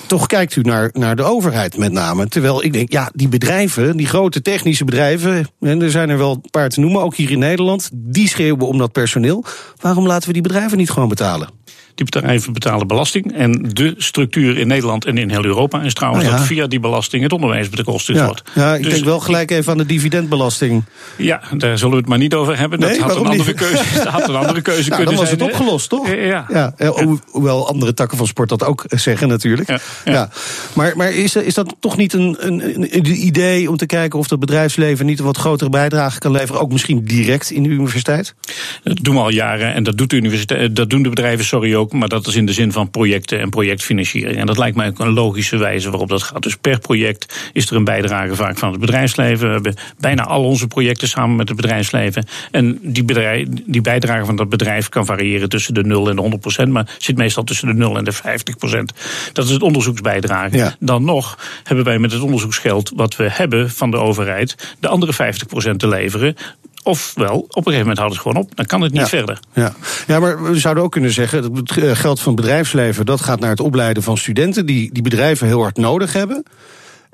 Toch 0.07 0.27
kijkt 0.27 0.55
u 0.55 0.61
naar, 0.61 0.89
naar 0.93 1.15
de 1.15 1.23
overheid 1.23 1.77
met 1.77 1.91
name. 1.91 2.27
Terwijl 2.27 2.63
ik 2.63 2.73
denk, 2.73 2.91
ja, 2.91 3.11
die 3.13 3.27
bedrijven, 3.27 3.97
die 3.97 4.07
grote 4.07 4.41
technische 4.41 4.85
bedrijven, 4.85 5.47
en 5.59 5.81
er 5.81 5.91
zijn 5.91 6.09
er 6.09 6.17
wel 6.17 6.31
een 6.31 6.49
paar 6.51 6.69
te 6.69 6.79
noemen, 6.79 7.01
ook 7.01 7.15
hier 7.15 7.31
in 7.31 7.39
Nederland, 7.39 7.89
die 7.93 8.27
schreeuwen 8.27 8.67
om 8.67 8.77
dat 8.77 8.91
personeel. 8.91 9.43
Waarom 9.81 10.07
laten 10.07 10.27
we 10.27 10.33
die 10.33 10.41
bedrijven 10.41 10.77
niet 10.77 10.89
gewoon 10.89 11.09
betalen? 11.09 11.49
Die 11.97 12.05
bedrijven 12.05 12.53
betalen 12.53 12.87
belasting. 12.87 13.33
En 13.33 13.69
de 13.73 13.93
structuur 13.97 14.57
in 14.57 14.67
Nederland 14.67 15.05
en 15.05 15.17
in 15.17 15.29
heel 15.29 15.45
Europa 15.45 15.81
is 15.81 15.93
trouwens 15.93 16.23
nou 16.23 16.35
ja. 16.35 16.41
dat 16.41 16.51
via 16.51 16.67
die 16.67 16.79
belasting 16.79 17.23
het 17.23 17.33
onderwijs 17.33 17.69
bekostigd 17.69 18.19
ja. 18.19 18.25
wordt. 18.25 18.41
Ja, 18.55 18.75
ik 18.75 18.83
dus 18.83 18.93
denk 18.93 19.05
wel 19.05 19.19
gelijk 19.19 19.51
even 19.51 19.71
aan 19.71 19.77
de 19.77 19.85
dividendbelasting. 19.85 20.83
Ja, 21.17 21.41
daar 21.57 21.77
zullen 21.77 21.93
we 21.93 21.99
het 21.99 22.09
maar 22.09 22.17
niet 22.17 22.33
over 22.33 22.57
hebben. 22.57 22.79
Dat 22.79 22.97
had, 22.97 23.15
een 23.15 23.25
andere 23.25 23.53
keuze, 23.53 23.83
dat 24.03 24.07
had 24.07 24.29
een 24.29 24.35
andere 24.35 24.61
keuze 24.61 24.89
nou, 24.89 25.03
kunnen 25.03 25.25
zijn. 25.25 25.37
Dan 25.37 25.47
was 25.47 25.53
het 25.55 25.61
opgelost, 25.61 25.89
toch? 25.89 26.07
Ja. 26.07 26.45
ja. 26.49 26.73
ja. 26.77 27.17
Hoewel 27.25 27.67
andere 27.67 27.93
takken 27.93 28.17
van 28.17 28.27
sport 28.27 28.49
dat 28.49 28.63
ook 28.63 28.85
zeggen 28.87 29.27
natuurlijk. 29.27 29.76
Ja. 30.05 30.29
Maar, 30.73 30.97
maar 30.97 31.11
is, 31.11 31.35
is 31.35 31.53
dat 31.53 31.75
toch 31.79 31.97
niet 31.97 32.13
een, 32.13 32.35
een, 32.39 32.95
een, 32.95 33.25
idee 33.25 33.69
om 33.69 33.77
te 33.77 33.85
kijken 33.85 34.19
of 34.19 34.29
het 34.29 34.39
bedrijfsleven 34.39 35.05
niet 35.05 35.19
een 35.19 35.25
wat 35.25 35.37
grotere 35.37 35.69
bijdrage 35.69 36.19
kan 36.19 36.31
leveren? 36.31 36.61
Ook 36.61 36.71
misschien 36.71 37.03
direct 37.03 37.51
in 37.51 37.63
de 37.63 37.69
universiteit? 37.69 38.35
Dat 38.83 38.99
doen 39.01 39.15
we 39.15 39.21
al 39.21 39.29
jaren 39.29 39.73
en 39.73 39.83
dat, 39.83 39.97
doet 39.97 40.09
de 40.09 40.15
universiteit, 40.15 40.75
dat 40.75 40.89
doen 40.89 41.03
de 41.03 41.09
bedrijven, 41.09 41.45
sorry 41.45 41.75
ook 41.75 41.93
maar 41.93 42.09
dat 42.09 42.27
is 42.27 42.35
in 42.35 42.45
de 42.45 42.53
zin 42.53 42.71
van 42.71 42.89
projecten 42.89 43.39
en 43.39 43.49
projectfinanciering. 43.49 44.37
En 44.37 44.45
dat 44.45 44.57
lijkt 44.57 44.75
mij 44.75 44.87
ook 44.87 44.99
een 44.99 45.13
logische 45.13 45.57
wijze 45.57 45.89
waarop 45.89 46.09
dat 46.09 46.23
gaat. 46.23 46.43
Dus 46.43 46.55
per 46.55 46.79
project 46.79 47.49
is 47.53 47.69
er 47.69 47.75
een 47.75 47.83
bijdrage 47.83 48.35
vaak 48.35 48.57
van 48.57 48.71
het 48.71 48.79
bedrijfsleven. 48.79 49.47
We 49.47 49.53
hebben 49.53 49.75
bijna 49.99 50.25
al 50.25 50.43
onze 50.43 50.67
projecten 50.67 51.07
samen 51.07 51.35
met 51.35 51.47
het 51.47 51.57
bedrijfsleven. 51.57 52.25
En 52.51 52.79
die, 52.81 53.03
bedrijf, 53.03 53.47
die 53.65 53.81
bijdrage 53.81 54.25
van 54.25 54.35
dat 54.35 54.49
bedrijf 54.49 54.89
kan 54.89 55.05
variëren 55.05 55.49
tussen 55.49 55.73
de 55.73 55.83
0 55.83 56.09
en 56.09 56.15
de 56.15 56.21
100 56.21 56.41
procent, 56.41 56.71
maar 56.71 56.95
zit 56.97 57.17
meestal 57.17 57.43
tussen 57.43 57.67
de 57.67 57.73
0 57.73 57.97
en 57.97 58.03
de 58.03 58.11
50 58.11 58.57
procent. 58.57 58.93
Dat 59.33 59.45
is 59.45 59.51
het 59.51 59.61
onderzoeksbijdrage. 59.67 60.75
Dan 60.79 61.03
nog 61.03 61.37
hebben 61.63 61.85
wij 61.85 61.99
met 61.99 62.11
het 62.11 62.21
onderzoeksgeld 62.21 62.91
wat 62.95 63.15
we 63.15 63.27
hebben 63.31 63.69
van 63.69 63.91
de 63.91 63.97
overheid 63.97 64.75
de 64.79 64.87
andere 64.87 65.13
50 65.13 65.47
procent 65.47 65.79
te 65.79 65.87
leveren. 65.87 66.35
Ofwel, 66.83 67.37
op 67.37 67.55
een 67.55 67.63
gegeven 67.63 67.79
moment 67.79 67.97
houdt 67.97 68.13
het 68.13 68.21
gewoon 68.21 68.43
op. 68.43 68.55
Dan 68.55 68.65
kan 68.65 68.81
het 68.81 68.91
niet 68.91 69.07
verder. 69.07 69.39
Ja. 69.53 69.73
ja, 70.07 70.19
maar 70.19 70.43
we 70.43 70.59
zouden 70.59 70.83
ook 70.83 70.91
kunnen 70.91 71.11
zeggen... 71.11 71.41
dat 71.41 71.57
het 71.57 71.83
eh, 71.83 71.95
geld 71.95 72.19
van 72.19 72.33
het 72.33 72.41
bedrijfsleven... 72.41 73.05
dat 73.05 73.21
gaat 73.21 73.39
naar 73.39 73.49
het 73.49 73.59
opleiden 73.59 74.03
van 74.03 74.17
studenten... 74.17 74.65
die 74.65 74.93
die 74.93 75.03
bedrijven 75.03 75.47
heel 75.47 75.61
hard 75.61 75.77
nodig 75.77 76.13
hebben... 76.13 76.43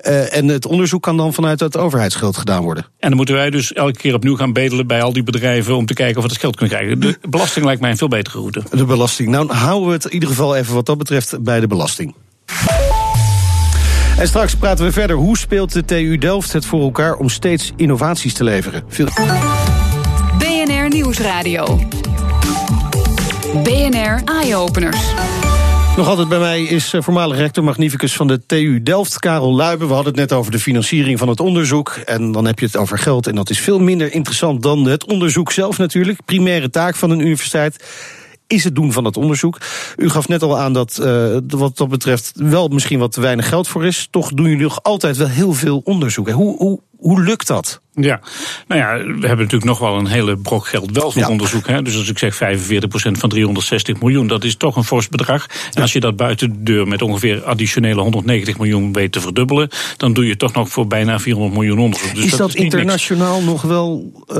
Uh, 0.06 0.36
en 0.36 0.48
het 0.48 0.66
onderzoek 0.66 1.02
kan 1.02 1.16
dan 1.16 1.34
vanuit 1.34 1.60
het 1.60 1.76
overheidsgeld 1.76 2.36
gedaan 2.36 2.62
worden. 2.62 2.84
En 2.84 3.08
dan 3.08 3.16
moeten 3.16 3.34
wij 3.34 3.50
dus 3.50 3.72
elke 3.72 3.98
keer 3.98 4.14
opnieuw 4.14 4.36
gaan 4.36 4.52
bedelen 4.52 4.86
bij 4.86 5.02
al 5.02 5.12
die 5.12 5.22
bedrijven 5.22 5.76
om 5.76 5.86
te 5.86 5.94
kijken 5.94 6.16
of 6.16 6.22
we 6.22 6.28
het 6.28 6.40
geld 6.40 6.56
kunnen 6.56 6.76
krijgen. 6.76 7.00
De 7.00 7.18
belasting 7.28 7.64
lijkt 7.64 7.80
mij 7.80 7.90
een 7.90 7.96
veel 7.96 8.08
betere 8.08 8.38
route. 8.38 8.62
De 8.70 8.84
belasting. 8.84 9.28
Nou, 9.28 9.52
houden 9.52 9.88
we 9.88 9.94
het 9.94 10.04
in 10.04 10.12
ieder 10.12 10.28
geval 10.28 10.56
even 10.56 10.74
wat 10.74 10.86
dat 10.86 10.98
betreft 10.98 11.42
bij 11.42 11.60
de 11.60 11.66
belasting. 11.66 12.14
En 14.18 14.28
straks 14.28 14.56
praten 14.56 14.84
we 14.84 14.92
verder. 14.92 15.16
Hoe 15.16 15.38
speelt 15.38 15.72
de 15.72 15.84
TU 15.84 16.18
Delft 16.18 16.52
het 16.52 16.66
voor 16.66 16.80
elkaar 16.80 17.14
om 17.14 17.28
steeds 17.28 17.72
innovaties 17.76 18.34
te 18.34 18.44
leveren? 18.44 18.82
Veel... 18.88 19.08
BNR 20.38 20.88
Nieuwsradio. 20.88 21.78
BNR 23.62 24.22
Eye-Openers. 24.24 25.00
Nog 25.96 26.08
altijd 26.08 26.28
bij 26.28 26.38
mij 26.38 26.62
is 26.62 26.92
eh, 26.92 27.02
voormalig 27.02 27.36
rector 27.36 27.64
magnificus 27.64 28.12
van 28.12 28.26
de 28.26 28.46
TU 28.46 28.82
Delft, 28.82 29.18
Karel 29.18 29.54
Luiben. 29.54 29.88
We 29.88 29.94
hadden 29.94 30.12
het 30.12 30.20
net 30.20 30.38
over 30.38 30.52
de 30.52 30.58
financiering 30.58 31.18
van 31.18 31.28
het 31.28 31.40
onderzoek. 31.40 31.90
En 31.90 32.32
dan 32.32 32.44
heb 32.44 32.58
je 32.58 32.66
het 32.66 32.76
over 32.76 32.98
geld. 32.98 33.26
En 33.26 33.34
dat 33.34 33.50
is 33.50 33.60
veel 33.60 33.78
minder 33.78 34.12
interessant 34.12 34.62
dan 34.62 34.86
het 34.86 35.06
onderzoek 35.06 35.52
zelf 35.52 35.78
natuurlijk. 35.78 36.18
Primaire 36.24 36.70
taak 36.70 36.94
van 36.94 37.10
een 37.10 37.20
universiteit 37.20 37.84
is 38.54 38.64
het 38.64 38.74
doen 38.74 38.92
van 38.92 39.04
dat 39.04 39.16
onderzoek. 39.16 39.58
U 39.96 40.08
gaf 40.10 40.28
net 40.28 40.42
al 40.42 40.58
aan 40.58 40.72
dat 40.72 40.98
uh, 41.02 41.36
wat 41.48 41.76
dat 41.76 41.88
betreft 41.88 42.32
wel 42.34 42.68
misschien 42.68 42.98
wat 42.98 43.12
te 43.12 43.20
weinig 43.20 43.48
geld 43.48 43.68
voor 43.68 43.84
is. 43.86 44.08
Toch 44.10 44.32
doen 44.32 44.46
jullie 44.46 44.62
nog 44.62 44.82
altijd 44.82 45.16
wel 45.16 45.28
heel 45.28 45.52
veel 45.52 45.80
onderzoek. 45.84 46.30
Hoe, 46.30 46.56
hoe, 46.56 46.80
Hoe 46.96 47.22
lukt 47.22 47.46
dat? 47.46 47.80
Ja, 47.96 48.20
nou 48.68 48.80
ja, 48.80 48.96
we 48.96 49.26
hebben 49.26 49.36
natuurlijk 49.44 49.64
nog 49.64 49.78
wel 49.78 49.98
een 49.98 50.06
hele 50.06 50.36
brok 50.36 50.66
geld 50.66 50.90
wel 50.90 51.10
voor 51.10 51.20
Ja. 51.22 51.28
onderzoek. 51.28 51.66
Hè? 51.66 51.82
Dus 51.82 51.96
als 51.96 52.08
ik 52.08 52.18
zeg 52.18 52.34
45% 52.34 52.38
van 53.18 53.28
360 53.28 54.00
miljoen, 54.00 54.26
dat 54.26 54.44
is 54.44 54.56
toch 54.56 54.76
een 54.76 54.84
fors 54.84 55.08
bedrag. 55.08 55.46
En 55.72 55.82
als 55.82 55.92
je 55.92 56.00
dat 56.00 56.16
buiten 56.16 56.52
de 56.52 56.62
deur 56.62 56.86
met 56.88 57.02
ongeveer 57.02 57.42
additionele 57.44 58.00
190 58.00 58.58
miljoen 58.58 58.92
weet 58.92 59.12
te 59.12 59.20
verdubbelen, 59.20 59.68
dan 59.96 60.12
doe 60.12 60.26
je 60.26 60.36
toch 60.36 60.52
nog 60.52 60.68
voor 60.68 60.86
bijna 60.86 61.18
400 61.18 61.54
miljoen 61.54 61.78
onderzoek. 61.78 62.14
Dus 62.14 62.24
is 62.24 62.30
dat, 62.30 62.48
niks. 62.48 62.60
internationaal 62.60 63.42
nog 63.42 63.62
wel. 63.62 64.12
eh, 64.26 64.36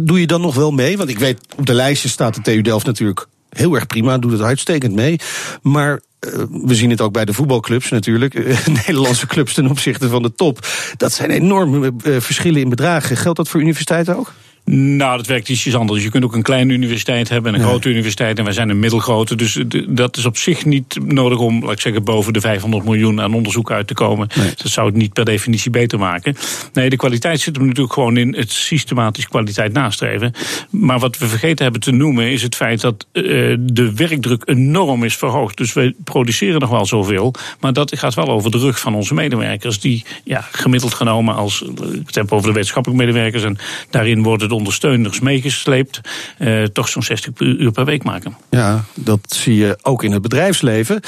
doe 0.00 0.20
je 0.20 0.26
dan 0.26 0.40
nog 0.40 0.54
wel 0.54 0.70
mee? 0.70 0.96
Want 0.96 1.08
ik 1.08 1.18
weet, 1.18 1.38
op 1.56 1.66
de 1.66 1.74
lijstje 1.74 2.08
staat 2.08 2.34
de 2.34 2.40
TU 2.40 2.60
Delft 2.62 2.86
natuurlijk 2.86 3.26
heel 3.52 3.74
erg 3.74 3.86
prima, 3.86 4.18
doet 4.18 4.32
het 4.32 4.42
uitstekend 4.42 4.94
mee. 4.94 5.18
Maar. 5.62 6.00
eh, 6.20 6.30
we 6.48 6.74
zien 6.74 6.90
het 6.90 7.00
ook 7.00 7.12
bij 7.12 7.24
de 7.24 7.32
voetbalclubs 7.32 7.90
natuurlijk. 7.90 8.34
Nederlandse 8.86 9.26
clubs 9.26 9.54
ten 9.54 9.66
opzichte 9.66 10.08
van 10.08 10.22
de 10.22 10.34
top. 10.34 10.66
Dat 10.96 11.12
zijn 11.12 11.30
enorme 11.30 11.92
eh, 12.04 12.20
verschillen 12.20 12.60
in 12.60 12.68
bedragen. 12.68 13.16
Geldt 13.16 13.36
dat 13.36 13.48
voor 13.48 13.60
universiteiten 13.60 14.16
ook? 14.16 14.32
Nou, 14.64 15.16
dat 15.16 15.26
werkt 15.26 15.48
ietsjes 15.48 15.74
anders. 15.74 16.02
Je 16.02 16.10
kunt 16.10 16.24
ook 16.24 16.34
een 16.34 16.42
kleine 16.42 16.72
universiteit 16.72 17.28
hebben 17.28 17.54
en 17.54 17.60
een 17.60 17.66
grote 17.66 17.88
universiteit. 17.88 18.38
En 18.38 18.44
wij 18.44 18.52
zijn 18.52 18.68
een 18.68 18.78
middelgrote. 18.78 19.36
Dus 19.36 19.62
dat 19.88 20.16
is 20.16 20.24
op 20.24 20.36
zich 20.36 20.64
niet 20.64 20.98
nodig 21.04 21.38
om, 21.38 21.62
laat 21.62 21.72
ik 21.72 21.80
zeggen, 21.80 22.04
boven 22.04 22.32
de 22.32 22.40
500 22.40 22.84
miljoen 22.84 23.20
aan 23.20 23.34
onderzoek 23.34 23.70
uit 23.70 23.86
te 23.86 23.94
komen. 23.94 24.28
Dat 24.56 24.72
zou 24.72 24.86
het 24.86 24.96
niet 24.96 25.12
per 25.12 25.24
definitie 25.24 25.70
beter 25.70 25.98
maken. 25.98 26.36
Nee, 26.72 26.90
de 26.90 26.96
kwaliteit 26.96 27.40
zit 27.40 27.56
hem 27.56 27.66
natuurlijk 27.66 27.92
gewoon 27.92 28.16
in 28.16 28.34
het 28.34 28.52
systematisch 28.52 29.28
kwaliteit 29.28 29.72
nastreven. 29.72 30.32
Maar 30.70 30.98
wat 30.98 31.18
we 31.18 31.26
vergeten 31.26 31.62
hebben 31.62 31.80
te 31.80 31.90
noemen 31.90 32.30
is 32.30 32.42
het 32.42 32.54
feit 32.54 32.80
dat 32.80 33.06
eh, 33.12 33.22
de 33.60 33.92
werkdruk 33.94 34.42
enorm 34.44 35.04
is 35.04 35.16
verhoogd. 35.16 35.56
Dus 35.56 35.72
we 35.72 35.94
produceren 36.04 36.60
nog 36.60 36.70
wel 36.70 36.86
zoveel. 36.86 37.34
Maar 37.60 37.72
dat 37.72 37.98
gaat 37.98 38.14
wel 38.14 38.28
over 38.28 38.50
de 38.50 38.58
rug 38.58 38.80
van 38.80 38.94
onze 38.94 39.14
medewerkers. 39.14 39.80
Die 39.80 40.04
ja, 40.24 40.48
gemiddeld 40.52 40.94
genomen 40.94 41.34
als. 41.34 41.62
Ik 41.62 42.06
het 42.06 42.14
heb 42.14 42.32
over 42.32 42.46
de 42.46 42.54
wetenschappelijke 42.54 43.04
medewerkers. 43.04 43.42
En 43.42 43.58
daarin 43.90 44.22
worden 44.22 44.48
de 44.52 44.58
ondersteuners 44.58 45.20
meegesleept. 45.20 46.00
eh, 46.38 46.62
toch 46.62 46.88
zo'n 46.88 47.02
60 47.02 47.32
uur 47.38 47.70
per 47.70 47.84
week 47.84 48.02
maken. 48.02 48.36
Ja, 48.50 48.84
dat 48.94 49.20
zie 49.28 49.56
je 49.56 49.78
ook 49.82 50.02
in 50.04 50.12
het 50.12 50.22
bedrijfsleven. 50.22 51.00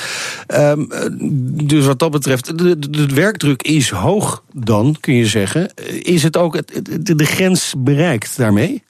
Ehm, 0.47 0.81
eh, 0.91 1.07
dus 1.65 1.87
wat 1.87 1.99
dat 1.99 2.11
betreft, 2.11 2.59
de, 2.59 3.07
werkdruk 3.15 3.63
is 3.63 3.91
hoog 3.91 4.43
dan, 4.53 4.97
kun 5.01 5.15
je 5.15 5.27
zeggen. 5.27 5.75
Is 6.03 6.23
het 6.23 6.37
ook 6.37 6.61
de 7.17 7.25
grens 7.25 7.75
bereikt 7.79 8.37
daarmee? 8.37 8.83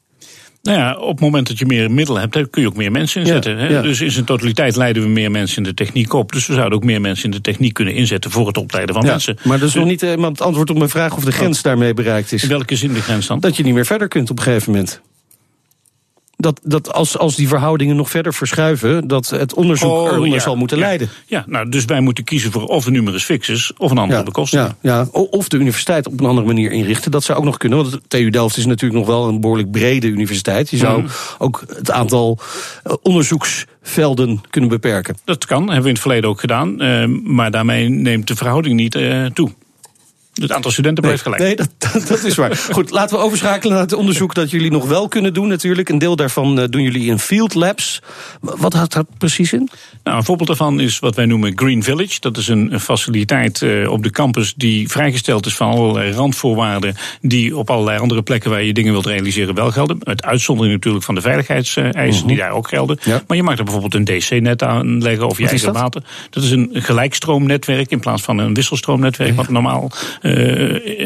Nou 0.64 0.78
ja, 0.78 0.94
op 0.96 1.10
het 1.10 1.20
moment 1.20 1.48
dat 1.48 1.58
je 1.58 1.66
meer 1.66 1.90
middelen 1.90 2.20
hebt, 2.20 2.50
kun 2.50 2.62
je 2.62 2.68
ook 2.68 2.76
meer 2.76 2.90
mensen 2.90 3.20
inzetten. 3.20 3.58
hè. 3.58 3.68
ja. 3.68 3.82
Dus 3.82 4.00
in 4.00 4.10
zijn 4.10 4.24
totaliteit 4.24 4.76
leiden 4.76 5.02
we 5.02 5.08
meer 5.08 5.30
mensen 5.30 5.56
in 5.56 5.62
de 5.62 5.74
techniek 5.74 6.12
op. 6.12 6.32
Dus 6.32 6.46
we 6.46 6.54
zouden 6.54 6.78
ook 6.78 6.84
meer 6.84 7.00
mensen 7.00 7.24
in 7.24 7.30
de 7.30 7.40
techniek 7.40 7.72
kunnen 7.74 7.94
inzetten 7.94 8.30
voor 8.30 8.46
het 8.46 8.56
opleiden 8.56 8.94
van 8.94 9.04
Ja, 9.04 9.10
mensen. 9.10 9.38
maar 9.42 9.58
dat 9.58 9.68
is 9.68 9.74
nog 9.74 9.84
niet 9.84 10.00
helemaal 10.00 10.30
het 10.30 10.40
antwoord 10.40 10.70
op 10.70 10.76
mijn 10.78 10.90
vraag 10.90 11.16
of 11.16 11.24
de 11.24 11.32
grens 11.32 11.62
daarmee 11.62 11.94
bereikt 11.94 12.32
is. 12.32 12.42
In 12.42 12.48
welke 12.48 12.76
zin 12.76 12.92
de 12.92 13.02
grens 13.02 13.26
dan? 13.26 13.40
Dat 13.40 13.56
je 13.56 13.62
niet 13.62 13.74
meer 13.74 13.86
verder 13.86 14.08
kunt 14.08 14.30
op 14.30 14.38
een 14.38 14.44
gegeven 14.44 14.72
moment. 14.72 15.00
Dat, 16.44 16.60
dat 16.62 16.92
als, 16.92 17.18
als 17.18 17.36
die 17.36 17.48
verhoudingen 17.48 17.96
nog 17.96 18.10
verder 18.10 18.34
verschuiven, 18.34 19.08
dat 19.08 19.30
het 19.30 19.54
onderzoek 19.54 19.90
Oh, 19.90 20.06
eronder 20.12 20.28
ja, 20.28 20.38
zal 20.38 20.56
moeten 20.56 20.78
ja. 20.78 20.84
leiden. 20.84 21.08
Ja, 21.26 21.44
nou, 21.46 21.68
dus 21.68 21.84
wij 21.84 22.00
moeten 22.00 22.24
kiezen 22.24 22.52
voor 22.52 22.64
of 22.66 22.86
een 22.86 22.92
numerus 22.92 23.24
fixus 23.24 23.72
of 23.76 23.90
een 23.90 23.98
andere 23.98 24.46
ja, 24.50 24.76
ja. 24.80 25.08
O- 25.12 25.22
Of 25.30 25.48
de 25.48 25.56
universiteit 25.56 26.06
op 26.06 26.20
een 26.20 26.26
andere 26.26 26.46
manier 26.46 26.70
inrichten. 26.72 27.10
Dat 27.10 27.24
zou 27.24 27.38
ook 27.38 27.44
nog 27.44 27.56
kunnen. 27.56 27.78
Want 27.78 27.90
de 27.92 28.00
TU 28.08 28.30
Delft 28.30 28.56
is 28.56 28.66
natuurlijk 28.66 28.98
nog 29.00 29.08
wel 29.16 29.28
een 29.28 29.40
behoorlijk 29.40 29.70
brede 29.70 30.06
universiteit. 30.06 30.70
Je 30.70 30.76
zou 30.76 31.02
Mhm. 31.02 31.10
ook 31.38 31.64
het 31.76 31.90
aantal 31.90 32.38
eh, 32.82 32.92
onderzoeksvelden 33.02 34.40
kunnen 34.50 34.70
beperken. 34.70 35.16
Dat 35.24 35.44
kan, 35.46 35.58
hebben 35.62 35.82
we 35.82 35.88
in 35.88 35.92
het 35.94 36.00
verleden 36.02 36.30
ook 36.30 36.40
gedaan. 36.40 36.80
eh, 36.80 37.04
maar 37.24 37.50
daarmee 37.50 37.88
neemt 37.88 38.26
de 38.26 38.36
verhouding 38.36 38.76
niet 38.76 38.94
eh, 38.94 39.24
toe. 39.26 39.50
Het 40.34 40.52
aantal 40.52 40.70
studenten 40.70 41.02
blijft 41.02 41.22
gelijk. 41.22 41.42
Nee, 41.42 41.56
dat, 41.56 41.68
dat, 41.78 42.06
dat 42.06 42.24
is 42.24 42.34
waar. 42.34 42.56
Goed, 42.70 42.90
laten 42.90 43.16
we 43.16 43.22
overschakelen 43.22 43.72
naar 43.72 43.82
het 43.82 43.92
onderzoek 43.92 44.34
dat 44.34 44.50
jullie 44.50 44.70
nog 44.70 44.86
wel 44.86 45.08
kunnen 45.08 45.34
doen 45.34 45.48
natuurlijk. 45.48 45.88
Een 45.88 45.98
deel 45.98 46.16
daarvan 46.16 46.60
eh, 46.60 46.68
doen 46.68 46.82
jullie 46.82 47.06
in 47.06 47.18
field 47.18 47.54
labs. 47.54 48.02
Wat 48.40 48.72
houdt 48.72 48.92
dat 48.92 49.06
precies 49.18 49.52
in? 49.52 49.68
Nou, 50.02 50.16
een 50.16 50.24
voorbeeld 50.24 50.48
daarvan 50.48 50.80
is 50.80 50.98
wat 50.98 51.14
wij 51.14 51.26
noemen 51.26 51.52
Green 51.56 51.82
Village. 51.82 52.20
Dat 52.20 52.36
is 52.36 52.48
een, 52.48 52.80
faciliteit 52.80 53.62
eh, 53.62 53.90
op 53.90 54.02
de 54.02 54.10
campus 54.10 54.54
die 54.56 54.88
vrijgesteld 54.88 55.46
is 55.46 55.56
van 55.56 55.70
allerlei 55.70 56.12
randvoorwaarden. 56.12 56.96
die 57.20 57.56
op 57.56 57.70
allerlei 57.70 57.98
andere 57.98 58.22
plekken 58.22 58.50
waar 58.50 58.62
je 58.62 58.72
dingen 58.72 58.92
wilt 58.92 59.06
realiseren 59.06 59.54
wel 59.54 59.70
gelden. 59.70 59.98
Met 60.02 60.24
uitzondering 60.24 60.74
natuurlijk 60.74 61.04
van 61.04 61.14
de 61.14 61.20
veiligheidseisen 61.20 62.26
die 62.26 62.36
daar 62.36 62.50
ook 62.50 62.68
gelden. 62.68 62.98
Ja. 63.02 63.22
Maar 63.26 63.36
je 63.36 63.42
mag 63.42 63.58
er 63.58 63.64
bijvoorbeeld 63.64 63.94
een 63.94 64.04
DC-net 64.04 64.62
aanleggen 64.62 65.26
of 65.26 65.38
je 65.38 65.48
eigen 65.48 65.72
dat? 65.72 65.82
water. 65.82 66.02
Dat 66.30 66.42
is 66.42 66.50
een 66.50 66.70
gelijkstroomnetwerk 66.72 67.90
in 67.90 68.00
plaats 68.00 68.22
van 68.22 68.38
een 68.38 68.54
wisselstroomnetwerk. 68.54 69.36
wat 69.36 69.48
normaal 69.48 69.90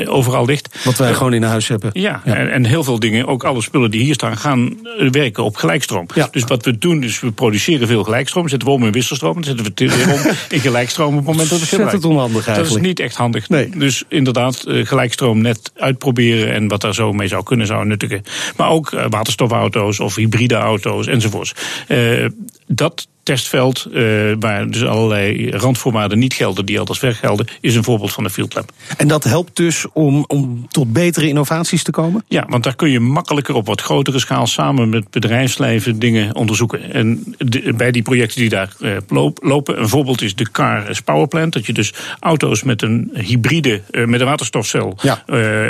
overal 0.07 0.45
ligt. 0.45 0.79
Wat 0.85 0.97
wij 0.99 1.15
gewoon 1.15 1.33
in 1.33 1.43
huis 1.43 1.69
hebben. 1.69 1.91
Ja, 1.93 2.21
En, 2.25 2.53
en 2.53 2.65
heel 2.65 2.85
veel 2.85 2.99
dingen, 2.99 3.27
ook 3.27 3.45
alle 3.45 3.63
spullen 3.63 3.91
die 3.91 4.03
hier 4.03 4.15
staan, 4.15 4.37
gaan 4.37 4.79
eh, 4.99 5.11
werken 5.11 5.45
op 5.45 5.57
gelijkstroom. 5.57 6.07
Ja. 6.15 6.29
Dus 6.31 6.45
wat 6.45 6.65
we 6.65 6.79
doen, 6.79 7.03
is 7.03 7.21
we 7.21 7.33
produceren 7.33 7.87
veel 7.87 8.05
gelijkstroom. 8.05 8.49
Zetten 8.49 8.69
we 8.69 8.75
om 8.75 8.85
in 8.85 8.93
wisselstroom, 8.93 9.35
dan 9.35 9.45
zetten 9.45 9.65
we 9.65 9.71
het 9.75 9.97
weer 9.97 10.13
om 10.15 10.21
in 10.57 10.61
gelijkstroom 10.61 11.11
op 11.11 11.17
het 11.17 11.27
moment 11.27 11.49
dat 11.49 11.59
we 11.59 11.65
het 11.65 11.69
Zet 11.69 11.79
het 11.79 11.91
gebruiken. 11.91 12.11
onhandig 12.11 12.45
Dat 12.45 12.55
is 12.55 12.57
eigenlijk. 12.57 12.87
niet 12.87 13.01
echt 13.01 13.17
handig. 13.17 13.49
Nee. 13.49 13.71
Dus 13.77 14.05
inderdaad, 14.09 14.63
eh, 14.65 14.87
gelijkstroom 14.87 15.41
net 15.41 15.73
uitproberen 15.77 16.53
en 16.53 16.69
wat 16.69 16.81
daar 16.81 16.95
zo 16.95 17.13
mee 17.13 17.29
zou 17.29 17.43
kunnen, 17.43 17.67
zou 17.67 17.87
nuttigen. 17.87 18.23
Maar 18.57 18.69
ook 18.71 18.93
eh, 18.93 19.05
waterstofauto's 19.09 20.01
of 20.01 20.15
hybride 20.15 20.55
auto's 20.55 21.07
enzovoorts. 21.07 21.55
Eh, 21.87 22.27
dat 22.67 23.09
testveld, 23.33 23.85
eh, 23.95 24.03
waar 24.41 24.71
dus 24.71 24.85
allerlei 24.85 25.51
randvoorwaarden 25.51 26.19
niet 26.19 26.35
gelden, 26.35 26.67
die 26.67 26.77
elders 26.77 27.01
weg 27.01 27.19
gelden, 27.19 27.47
is 27.61 27.75
een 27.75 27.85
voorbeeld 27.85 28.13
van 28.13 28.25
een 28.25 28.31
field 28.31 28.55
lab. 28.55 28.71
En 28.97 29.09
dat 29.09 29.25
helpt 29.25 29.57
dus 29.57 29.87
om, 29.93 30.25
om 30.27 30.67
tot 30.71 30.93
betere 30.93 31.29
innovaties 31.29 31.83
te 31.83 31.91
komen? 31.91 32.25
Ja, 32.29 32.47
want 32.49 32.65
daar 32.65 32.75
kun 32.77 32.91
je 32.91 33.01
makkelijker 33.01 33.55
op 33.55 33.67
wat 33.67 33.81
grotere 33.81 34.19
schaal 34.19 34.47
samen 34.47 34.89
met 34.89 35.11
bedrijfsleven 35.11 35.99
dingen 35.99 36.35
onderzoeken. 36.35 36.93
En 36.93 37.35
de- 37.39 37.73
bij 37.77 37.91
die 37.91 38.03
projecten 38.03 38.41
die 38.41 38.49
daar 38.49 38.73
eh, 38.81 38.97
lopen, 39.41 39.81
een 39.81 39.89
voorbeeld 39.89 40.23
is 40.23 40.35
de 40.35 40.51
Car 40.51 41.01
Power 41.05 41.29
Plant. 41.29 41.53
Dat 41.53 41.67
je 41.67 41.73
dus 41.73 41.93
auto's 42.21 42.63
met 42.63 42.83
een 42.83 43.11
hybride, 43.15 43.83
eh, 43.91 44.05
met 44.05 44.21
een 44.21 44.27
waterstofcel 44.27 44.97
Ja. 45.03 45.23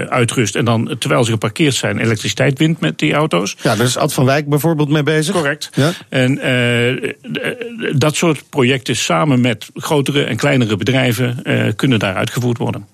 uitrust. 0.08 0.54
En 0.56 0.64
dan 0.64 0.94
terwijl 0.98 1.24
ze 1.24 1.30
geparkeerd 1.30 1.74
zijn, 1.74 1.98
elektriciteit 1.98 2.58
wint 2.58 2.80
met 2.80 2.98
die 2.98 3.12
auto's. 3.14 3.56
Ja, 3.62 3.76
daar 3.76 3.86
is 3.86 3.96
Ad 3.96 4.12
van 4.12 4.24
Wijk 4.24 4.48
bijvoorbeeld 4.48 4.88
mee 4.88 5.02
bezig. 5.02 5.34
Correct. 5.34 5.70
Ja. 5.74 5.92
En 6.08 6.38
dat 7.97 8.17
soort 8.17 8.43
projecten 8.50 8.97
samen 8.97 9.40
met 9.40 9.71
grotere 9.75 10.25
en 10.25 10.37
kleinere 10.37 10.76
bedrijven 10.76 11.45
eh, 11.45 11.73
kunnen 11.76 11.99
daar 11.99 12.14
uitgevoerd 12.14 12.59
worden. 12.59 12.87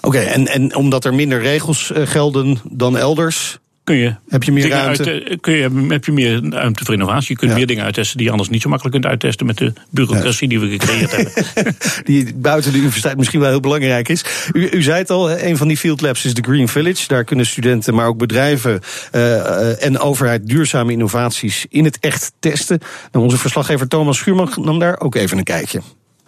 Oké, 0.00 0.18
en, 0.18 0.46
en 0.46 0.74
omdat 0.74 1.04
er 1.04 1.14
minder 1.14 1.40
regels 1.40 1.92
eh, 1.92 2.06
gelden 2.06 2.58
dan 2.64 2.98
elders, 2.98 3.58
Kun 3.84 3.96
je 3.96 4.14
heb 4.28 4.42
je 4.42 4.52
meer 4.52 4.68
ruimte? 4.68 5.04
uit- 5.10 5.28
eh, 5.28 5.36
kun 5.40 5.52
je, 5.54 5.86
heb 5.88 6.04
je 6.04 6.12
meer 6.12 6.42
ruimte 6.50 6.84
voor 6.84 6.94
innovatie. 6.94 7.28
Je 7.28 7.36
kunt 7.36 7.50
Ja. 7.50 7.56
meer 7.56 7.66
dingen 7.66 7.84
uittesten 7.84 8.16
die 8.16 8.26
je 8.26 8.32
anders 8.32 8.50
niet 8.50 8.62
zo 8.62 8.68
makkelijk 8.68 8.94
kunt 8.96 9.10
uittesten 9.10 9.46
met 9.46 9.56
de 9.58 9.72
bureaucratie 9.90 10.48
die 10.48 10.60
we 10.60 10.68
gecreëerd 10.68 11.10
hebben. 11.16 11.32
die 12.04 12.34
buiten 12.34 12.72
de 12.72 12.78
universiteit 12.78 13.16
misschien 13.16 13.40
wel 13.40 13.48
heel 13.48 13.60
belangrijk 13.60 14.08
is. 14.08 14.24
U, 14.52 14.68
u 14.70 14.82
zei 14.82 14.98
het 14.98 15.10
al, 15.10 15.30
een 15.30 15.56
van 15.56 15.68
die 15.68 15.76
field 15.76 16.00
labs 16.00 16.24
is 16.24 16.34
de 16.34 16.42
Green 16.42 16.68
Village. 16.68 17.08
Daar 17.08 17.24
kunnen 17.24 17.46
studenten, 17.46 17.94
maar 17.94 18.06
ook 18.06 18.18
bedrijven 18.18 18.80
eh, 19.10 19.36
eh, 19.70 19.84
en 19.84 19.98
overheid 19.98 20.48
duurzame 20.48 20.92
innovaties 20.92 21.66
in 21.68 21.84
het 21.84 21.98
echt 22.00 22.32
testen. 22.38 22.78
Nou, 23.12 23.24
onze 23.24 23.38
verslaggever 23.38 23.88
Thomas 23.88 24.16
Schuurman 24.16 24.52
nam 24.60 24.78
daar 24.78 25.00
ook 25.00 25.14
even 25.14 25.38
een 25.38 25.44
kijkje. 25.44 25.80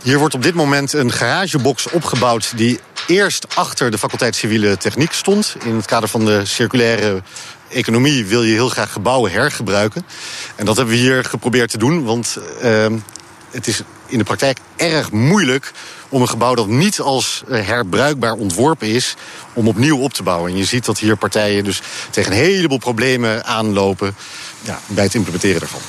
Hier 0.04 0.18
wordt 0.18 0.34
op 0.34 0.42
dit 0.42 0.54
moment 0.54 0.92
een 0.92 1.12
garagebox 1.12 1.90
opgebouwd 1.90 2.56
die 2.56 2.80
eerst 3.06 3.56
achter 3.56 3.90
de 3.90 3.98
faculteit 3.98 4.36
civiele 4.36 4.76
techniek 4.76 5.12
stond. 5.12 5.56
In 5.64 5.74
het 5.74 5.86
kader 5.86 6.08
van 6.08 6.24
de 6.24 6.44
circulaire 6.44 7.22
economie 7.68 8.26
wil 8.26 8.42
je 8.42 8.52
heel 8.52 8.68
graag 8.68 8.92
gebouwen 8.92 9.30
hergebruiken. 9.30 10.06
En 10.56 10.64
dat 10.64 10.76
hebben 10.76 10.94
we 10.94 11.00
hier 11.00 11.24
geprobeerd 11.24 11.70
te 11.70 11.78
doen, 11.78 12.04
want 12.04 12.38
ehm, 12.60 12.98
het 13.50 13.66
is 13.66 13.82
in 14.06 14.18
de 14.18 14.24
praktijk 14.24 14.58
erg 14.76 15.10
moeilijk 15.10 15.72
om 16.08 16.22
een 16.22 16.28
gebouw 16.28 16.54
dat 16.54 16.68
niet 16.68 17.00
als 17.00 17.42
eh, 17.48 17.66
herbruikbaar 17.66 18.32
ontworpen 18.32 18.88
is, 18.88 19.14
om 19.52 19.68
opnieuw 19.68 19.98
op 19.98 20.12
te 20.12 20.22
bouwen. 20.22 20.50
En 20.50 20.56
je 20.56 20.64
ziet 20.64 20.84
dat 20.84 20.98
hier 20.98 21.16
partijen 21.16 21.64
dus 21.64 21.80
tegen 22.10 22.32
een 22.32 22.38
heleboel 22.38 22.78
problemen 22.78 23.44
aanlopen 23.44 24.16
ja, 24.60 24.80
bij 24.86 25.04
het 25.04 25.14
implementeren 25.14 25.60
daarvan. 25.60 25.82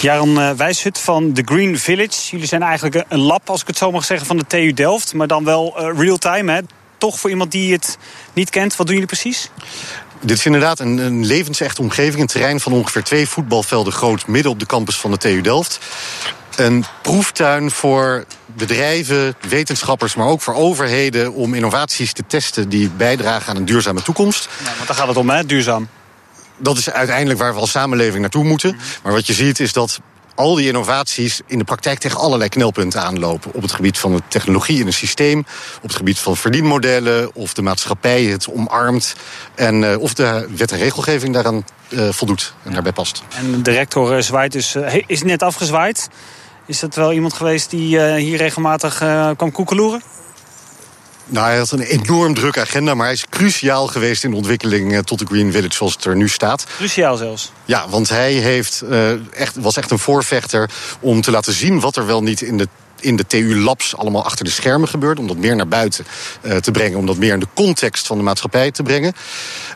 Jaron 0.00 0.40
eh, 0.40 0.50
Wijshut 0.50 0.98
van 0.98 1.32
The 1.32 1.42
Green 1.44 1.78
Village. 1.78 2.30
Jullie 2.30 2.46
zijn 2.46 2.62
eigenlijk 2.62 3.04
een 3.08 3.20
lab, 3.20 3.50
als 3.50 3.60
ik 3.60 3.66
het 3.66 3.76
zo 3.76 3.90
mag 3.90 4.04
zeggen, 4.04 4.26
van 4.26 4.36
de 4.36 4.46
TU 4.46 4.72
Delft. 4.72 5.14
Maar 5.14 5.26
dan 5.26 5.44
wel 5.44 5.78
eh, 5.78 5.98
real-time, 5.98 6.52
hè? 6.52 6.60
Toch 6.98 7.18
voor 7.18 7.30
iemand 7.30 7.52
die 7.52 7.72
het 7.72 7.98
niet 8.32 8.50
kent, 8.50 8.76
wat 8.76 8.86
doen 8.86 8.94
jullie 8.94 9.10
precies? 9.10 9.50
Dit 10.20 10.38
is 10.38 10.46
inderdaad 10.46 10.78
een, 10.78 10.98
een 10.98 11.26
levensechte 11.26 11.80
omgeving. 11.80 12.20
Een 12.20 12.26
terrein 12.26 12.60
van 12.60 12.72
ongeveer 12.72 13.02
twee 13.02 13.28
voetbalvelden 13.28 13.92
groot... 13.92 14.26
midden 14.26 14.52
op 14.52 14.58
de 14.58 14.66
campus 14.66 14.96
van 14.96 15.10
de 15.10 15.16
TU 15.16 15.40
Delft. 15.40 15.78
Een 16.56 16.84
proeftuin 17.02 17.70
voor 17.70 18.24
bedrijven, 18.46 19.34
wetenschappers... 19.48 20.14
maar 20.14 20.26
ook 20.26 20.40
voor 20.40 20.54
overheden 20.54 21.32
om 21.32 21.54
innovaties 21.54 22.12
te 22.12 22.22
testen... 22.26 22.68
die 22.68 22.90
bijdragen 22.90 23.50
aan 23.50 23.56
een 23.56 23.64
duurzame 23.64 24.02
toekomst. 24.02 24.48
Ja, 24.64 24.70
want 24.76 24.86
daar 24.86 24.96
gaat 24.96 25.08
het 25.08 25.16
om, 25.16 25.30
hè? 25.30 25.46
Duurzaam. 25.46 25.88
Dat 26.60 26.78
is 26.78 26.90
uiteindelijk 26.90 27.38
waar 27.38 27.54
we 27.54 27.60
als 27.60 27.70
samenleving 27.70 28.20
naartoe 28.20 28.44
moeten. 28.44 28.76
Maar 29.02 29.12
wat 29.12 29.26
je 29.26 29.32
ziet 29.32 29.60
is 29.60 29.72
dat 29.72 30.00
al 30.34 30.54
die 30.54 30.66
innovaties 30.66 31.40
in 31.46 31.58
de 31.58 31.64
praktijk 31.64 31.98
tegen 31.98 32.18
allerlei 32.18 32.48
knelpunten 32.48 33.02
aanlopen. 33.02 33.54
Op 33.54 33.62
het 33.62 33.72
gebied 33.72 33.98
van 33.98 34.14
de 34.14 34.22
technologie 34.28 34.80
in 34.80 34.86
een 34.86 34.92
systeem, 34.92 35.38
op 35.76 35.82
het 35.82 35.94
gebied 35.94 36.18
van 36.18 36.36
verdienmodellen, 36.36 37.34
of 37.34 37.54
de 37.54 37.62
maatschappij 37.62 38.22
het 38.22 38.48
omarmt. 38.52 39.14
En 39.54 39.82
uh, 39.82 39.98
of 39.98 40.14
de 40.14 40.48
wet 40.56 40.72
en 40.72 40.78
regelgeving 40.78 41.34
daaraan 41.34 41.64
uh, 41.88 42.08
voldoet 42.08 42.54
en 42.62 42.72
daarbij 42.72 42.92
past. 42.92 43.22
En 43.36 43.62
de 43.62 43.70
rector 43.70 44.16
uh, 44.16 44.22
zwaait 44.22 44.52
dus, 44.52 44.76
is 45.06 45.22
net 45.22 45.42
afgezwaaid. 45.42 46.08
Is 46.66 46.80
dat 46.80 46.94
wel 46.94 47.12
iemand 47.12 47.32
geweest 47.32 47.70
die 47.70 48.00
hier 48.00 48.36
regelmatig 48.36 48.96
kwam 49.36 49.52
koekeloeren? 49.52 50.02
Nou, 51.32 51.46
hij 51.46 51.58
had 51.58 51.70
een 51.70 51.80
enorm 51.80 52.34
drukke 52.34 52.60
agenda, 52.60 52.94
maar 52.94 53.04
hij 53.04 53.14
is 53.14 53.26
cruciaal 53.30 53.86
geweest 53.86 54.24
in 54.24 54.30
de 54.30 54.36
ontwikkeling 54.36 55.04
tot 55.04 55.18
de 55.18 55.26
Green 55.26 55.52
Village 55.52 55.74
zoals 55.74 55.92
het 55.92 56.04
er 56.04 56.16
nu 56.16 56.28
staat. 56.28 56.66
Cruciaal 56.76 57.16
zelfs? 57.16 57.52
Ja, 57.64 57.88
want 57.88 58.08
hij 58.08 58.32
heeft, 58.32 58.82
uh, 58.90 59.34
echt, 59.34 59.56
was 59.56 59.76
echt 59.76 59.90
een 59.90 59.98
voorvechter 59.98 60.70
om 61.00 61.20
te 61.20 61.30
laten 61.30 61.52
zien 61.52 61.80
wat 61.80 61.96
er 61.96 62.06
wel 62.06 62.22
niet 62.22 62.40
in 62.40 62.58
de 62.58 62.68
in 63.00 63.16
de 63.16 63.26
TU-labs 63.26 63.96
allemaal 63.96 64.24
achter 64.24 64.44
de 64.44 64.50
schermen 64.50 64.88
gebeurt. 64.88 65.18
Om 65.18 65.26
dat 65.26 65.36
meer 65.36 65.56
naar 65.56 65.68
buiten 65.68 66.04
uh, 66.42 66.56
te 66.56 66.70
brengen. 66.70 66.98
Om 66.98 67.06
dat 67.06 67.16
meer 67.16 67.32
in 67.32 67.40
de 67.40 67.46
context 67.54 68.06
van 68.06 68.16
de 68.16 68.22
maatschappij 68.22 68.70
te 68.70 68.82
brengen. 68.82 69.12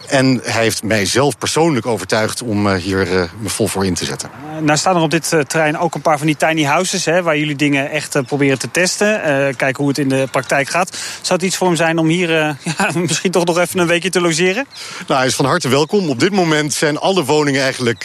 En 0.09 0.41
hij 0.43 0.63
heeft 0.63 0.83
mij 0.83 1.07
zelf 1.07 1.39
persoonlijk 1.39 1.87
overtuigd 1.87 2.43
om 2.43 2.67
uh, 2.67 2.75
hier 2.75 3.13
uh, 3.13 3.23
me 3.39 3.49
vol 3.49 3.69
voor 3.69 3.87
in 3.87 3.95
te 3.95 4.05
zetten. 4.05 4.31
nou 4.61 4.79
staan 4.79 4.97
er 4.97 5.03
op 5.03 5.11
dit 5.11 5.29
terrein 5.29 5.79
ook 5.79 5.95
een 5.95 6.01
paar 6.01 6.19
van 6.19 6.27
die 6.27 6.37
tiny 6.37 6.63
houses... 6.63 7.05
Hè, 7.05 7.23
waar 7.23 7.39
jullie 7.39 7.57
dingen 7.57 7.91
echt 7.91 8.23
proberen 8.27 8.59
te 8.59 8.71
testen. 8.71 9.21
kijken 9.57 9.77
hoe 9.77 9.89
het 9.89 9.99
in 9.99 10.09
de 10.09 10.29
praktijk 10.31 10.69
gaat. 10.69 10.97
Zou 11.21 11.35
het 11.35 11.43
iets 11.43 11.57
voor 11.57 11.67
hem 11.67 11.77
zijn 11.77 11.99
om 11.99 12.07
hier 12.07 12.31
ja, 12.79 12.91
misschien 12.95 13.31
toch 13.31 13.45
nog 13.45 13.59
even 13.59 13.79
een 13.79 13.87
weekje 13.87 14.11
te 14.11 14.21
logeren? 14.21 14.67
Nou, 15.07 15.19
hij 15.19 15.29
is 15.29 15.35
van 15.35 15.45
harte 15.45 15.69
welkom. 15.69 16.09
Op 16.09 16.21
dit 16.21 16.33
moment 16.33 16.73
zijn 16.73 16.99
alle 16.99 17.25
woningen 17.25 17.63
eigenlijk 17.63 18.03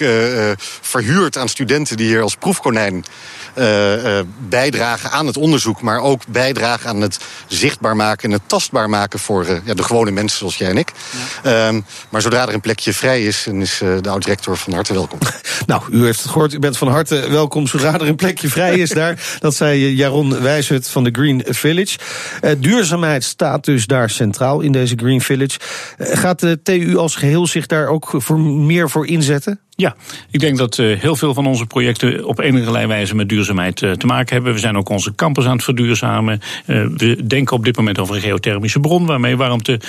verhuurd 0.82 1.38
aan 1.38 1.50
studenten... 1.50 1.98
die 1.98 2.08
hier 2.08 2.22
als 2.22 2.36
proefkonijn 2.36 3.06
bijdragen 4.50 5.09
aan 5.12 5.28
het 5.28 5.38
onderzoek, 5.38 5.82
maar 5.82 6.00
ook 6.00 6.28
bijdragen 6.28 6.90
aan 6.90 7.02
het 7.02 7.20
zichtbaar 7.48 7.96
maken 7.96 8.24
en 8.24 8.32
het 8.32 8.42
tastbaar 8.48 8.90
maken 8.90 9.20
voor 9.20 9.46
uh, 9.46 9.58
ja, 9.64 9.74
de 9.74 9.84
gewone 9.84 10.12
mensen 10.12 10.38
zoals 10.38 10.58
jij 10.58 10.70
en 10.70 10.78
ik. 10.78 10.92
Ja. 11.44 11.68
Um, 11.68 11.86
maar 12.10 12.22
zodra 12.22 12.48
er 12.48 12.54
een 12.54 12.62
plekje 12.62 12.94
vrij 12.94 13.24
is, 13.24 13.44
dan 13.44 13.62
is 13.62 13.82
uh, 13.82 13.98
de 14.02 14.10
oud-rector 14.10 14.58
van 14.58 14.74
harte 14.74 14.94
welkom. 14.94 15.20
nou, 15.66 15.82
u 15.92 16.06
heeft 16.06 16.22
het 16.22 16.32
gehoord, 16.32 16.54
u 16.54 16.60
bent 16.60 16.78
van 16.78 16.88
harte 16.88 17.30
welkom 17.30 17.68
zodra 17.68 17.94
er 17.94 18.08
een 18.08 18.16
plekje 18.16 18.48
vrij 18.50 18.78
is 18.78 18.90
daar. 18.90 19.20
Dat 19.40 19.56
zei 19.56 19.96
Jaron 19.96 20.42
Wijshut 20.42 20.88
van 20.88 21.04
de 21.04 21.10
Green 21.12 21.44
Village. 21.48 21.98
Uh, 22.42 22.52
duurzaamheid 22.58 23.24
staat 23.24 23.66
dus 23.66 23.88
daar 23.88 24.10
centraal 24.10 24.62
in 24.62 24.72
deze 24.72 24.96
Green 24.96 25.22
Village. 25.22 25.60
gaat 25.98 26.40
de 26.40 26.60
TU 26.64 26.98
als 26.98 27.16
geheel 27.16 27.48
zich 27.48 27.66
daar 27.66 27.88
ook 27.88 28.14
voor 28.18 28.40
meer 28.40 28.90
voor 28.90 29.08
inzetten? 29.08 29.60
Ja, 29.80 29.96
ik 30.32 30.40
denk 30.40 30.58
dat 30.58 30.78
uh, 30.78 31.00
heel 31.00 31.16
veel 31.16 31.34
van 31.34 31.46
onze 31.46 31.66
projecten 31.66 32.26
op 32.26 32.40
enige 32.40 32.88
wijze 32.88 33.16
met 33.16 33.30
duurzaamheid 33.30 33.82
uh, 33.82 33.92
te 33.92 34.06
maken 34.06 34.36
hebben. 34.36 34.54
We 34.54 34.60
zijn 34.60 34.78
ook 34.78 34.90
onze 34.90 35.16
campus 35.16 35.46
aan 35.46 35.56
het 35.56 35.64
verduurzamen. 35.64 36.42
Uh, 36.66 36.86
we 36.96 37.26
denken 37.28 37.56
op 37.56 37.66
dit 37.66 37.78
moment 37.78 38.00
over 38.00 38.16
een 38.16 38.22
geothermische 38.22 38.80
bron 38.80 39.06
waarmee 39.06 39.38
warmte 39.38 39.80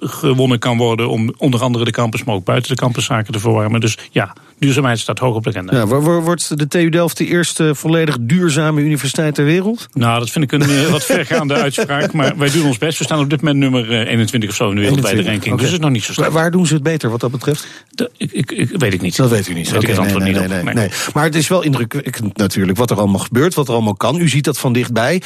gewonnen 0.00 0.58
kan 0.58 0.76
worden 0.76 1.08
om 1.08 1.34
onder 1.36 1.62
andere 1.62 1.84
de 1.84 1.90
campus, 1.90 2.24
maar 2.24 2.34
ook 2.34 2.44
buiten 2.44 2.70
de 2.70 2.80
campuszaken 2.80 3.32
te 3.32 3.38
verwarmen. 3.38 3.80
Dus 3.80 3.98
ja, 4.10 4.32
duurzaamheid 4.58 4.98
staat 4.98 5.18
hoog 5.18 5.34
op 5.34 5.44
de 5.44 5.50
agenda. 5.50 5.76
Ja, 5.76 5.86
wordt 5.86 6.58
de 6.58 6.68
TU 6.68 6.88
Delft 6.88 7.16
de 7.16 7.26
eerste 7.26 7.74
volledig 7.74 8.16
duurzame 8.20 8.80
universiteit 8.80 9.34
ter 9.34 9.44
wereld? 9.44 9.88
Nou, 9.92 10.18
dat 10.18 10.30
vind 10.30 10.52
ik 10.52 10.52
een 10.52 10.90
wat 10.90 11.04
vergaande 11.04 11.54
uitspraak, 11.68 12.12
maar 12.12 12.36
wij 12.36 12.50
doen 12.50 12.66
ons 12.66 12.78
best. 12.78 12.98
We 12.98 13.04
staan 13.04 13.20
op 13.20 13.30
dit 13.30 13.42
moment 13.42 13.58
nummer 13.58 14.06
21 14.06 14.50
of 14.50 14.56
zo 14.56 14.68
in 14.68 14.74
de 14.74 14.80
wereld 14.80 15.00
bij 15.00 15.14
de 15.14 15.22
ranking, 15.22 15.44
okay. 15.44 15.56
dus 15.56 15.64
het 15.64 15.74
is 15.74 15.78
nog 15.78 15.90
niet 15.90 16.04
zo 16.04 16.12
slecht. 16.12 16.32
Waar 16.32 16.50
doen 16.50 16.66
ze 16.66 16.74
het 16.74 16.82
beter 16.82 17.10
wat 17.10 17.20
dat 17.20 17.30
betreft? 17.30 17.66
De, 17.90 18.10
ik, 18.16 18.32
ik, 18.52 18.70
ik 18.97 18.97
weet 19.00 19.08
niet. 19.08 19.16
Dat 19.16 19.30
weet 19.30 19.48
u 19.48 19.54
niet. 19.54 19.70
Dat 19.70 19.82
okay, 19.82 20.18
nee, 20.18 20.32
nee, 20.32 20.48
nee, 20.48 20.74
nee, 20.74 20.90
Maar 21.14 21.24
het 21.24 21.34
is 21.34 21.48
wel 21.48 21.62
indrukwekkend 21.62 22.36
natuurlijk 22.36 22.78
wat 22.78 22.90
er 22.90 22.98
allemaal 22.98 23.20
gebeurt, 23.20 23.54
wat 23.54 23.68
er 23.68 23.74
allemaal 23.74 23.96
kan. 23.96 24.20
U 24.20 24.28
ziet 24.28 24.44
dat 24.44 24.58
van 24.58 24.72
dichtbij. 24.72 25.22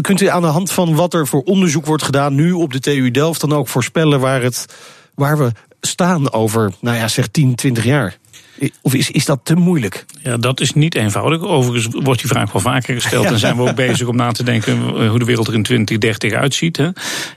Kunt 0.00 0.20
u 0.20 0.26
aan 0.26 0.42
de 0.42 0.48
hand 0.48 0.72
van 0.72 0.94
wat 0.94 1.14
er 1.14 1.26
voor 1.26 1.42
onderzoek 1.42 1.86
wordt 1.86 2.02
gedaan 2.02 2.34
nu 2.34 2.52
op 2.52 2.72
de 2.72 2.80
TU 2.80 3.10
Delft 3.10 3.40
dan 3.40 3.52
ook 3.52 3.68
voorspellen 3.68 4.20
waar, 4.20 4.42
het, 4.42 4.64
waar 5.14 5.38
we 5.38 5.52
staan 5.80 6.32
over, 6.32 6.72
nou 6.80 6.96
ja, 6.96 7.08
zeg 7.08 7.26
10, 7.26 7.54
20 7.54 7.84
jaar? 7.84 8.16
Of 8.82 8.94
is, 8.94 9.10
is 9.10 9.24
dat 9.24 9.40
te 9.42 9.54
moeilijk? 9.54 10.04
Ja, 10.22 10.36
dat 10.36 10.60
is 10.60 10.72
niet 10.72 10.94
eenvoudig. 10.94 11.42
Overigens 11.42 11.94
wordt 12.04 12.20
die 12.20 12.28
vraag 12.28 12.52
wel 12.52 12.62
vaker 12.62 12.94
gesteld. 12.94 13.24
En 13.24 13.38
zijn 13.38 13.56
we 13.56 13.62
ook 13.62 13.74
bezig 13.74 14.06
om 14.06 14.16
na 14.16 14.32
te 14.32 14.42
denken 14.42 14.78
hoe 15.08 15.18
de 15.18 15.24
wereld 15.24 15.46
er 15.46 15.54
in 15.54 15.62
2030 15.62 16.32
uitziet. 16.32 16.76
Hè. 16.76 16.88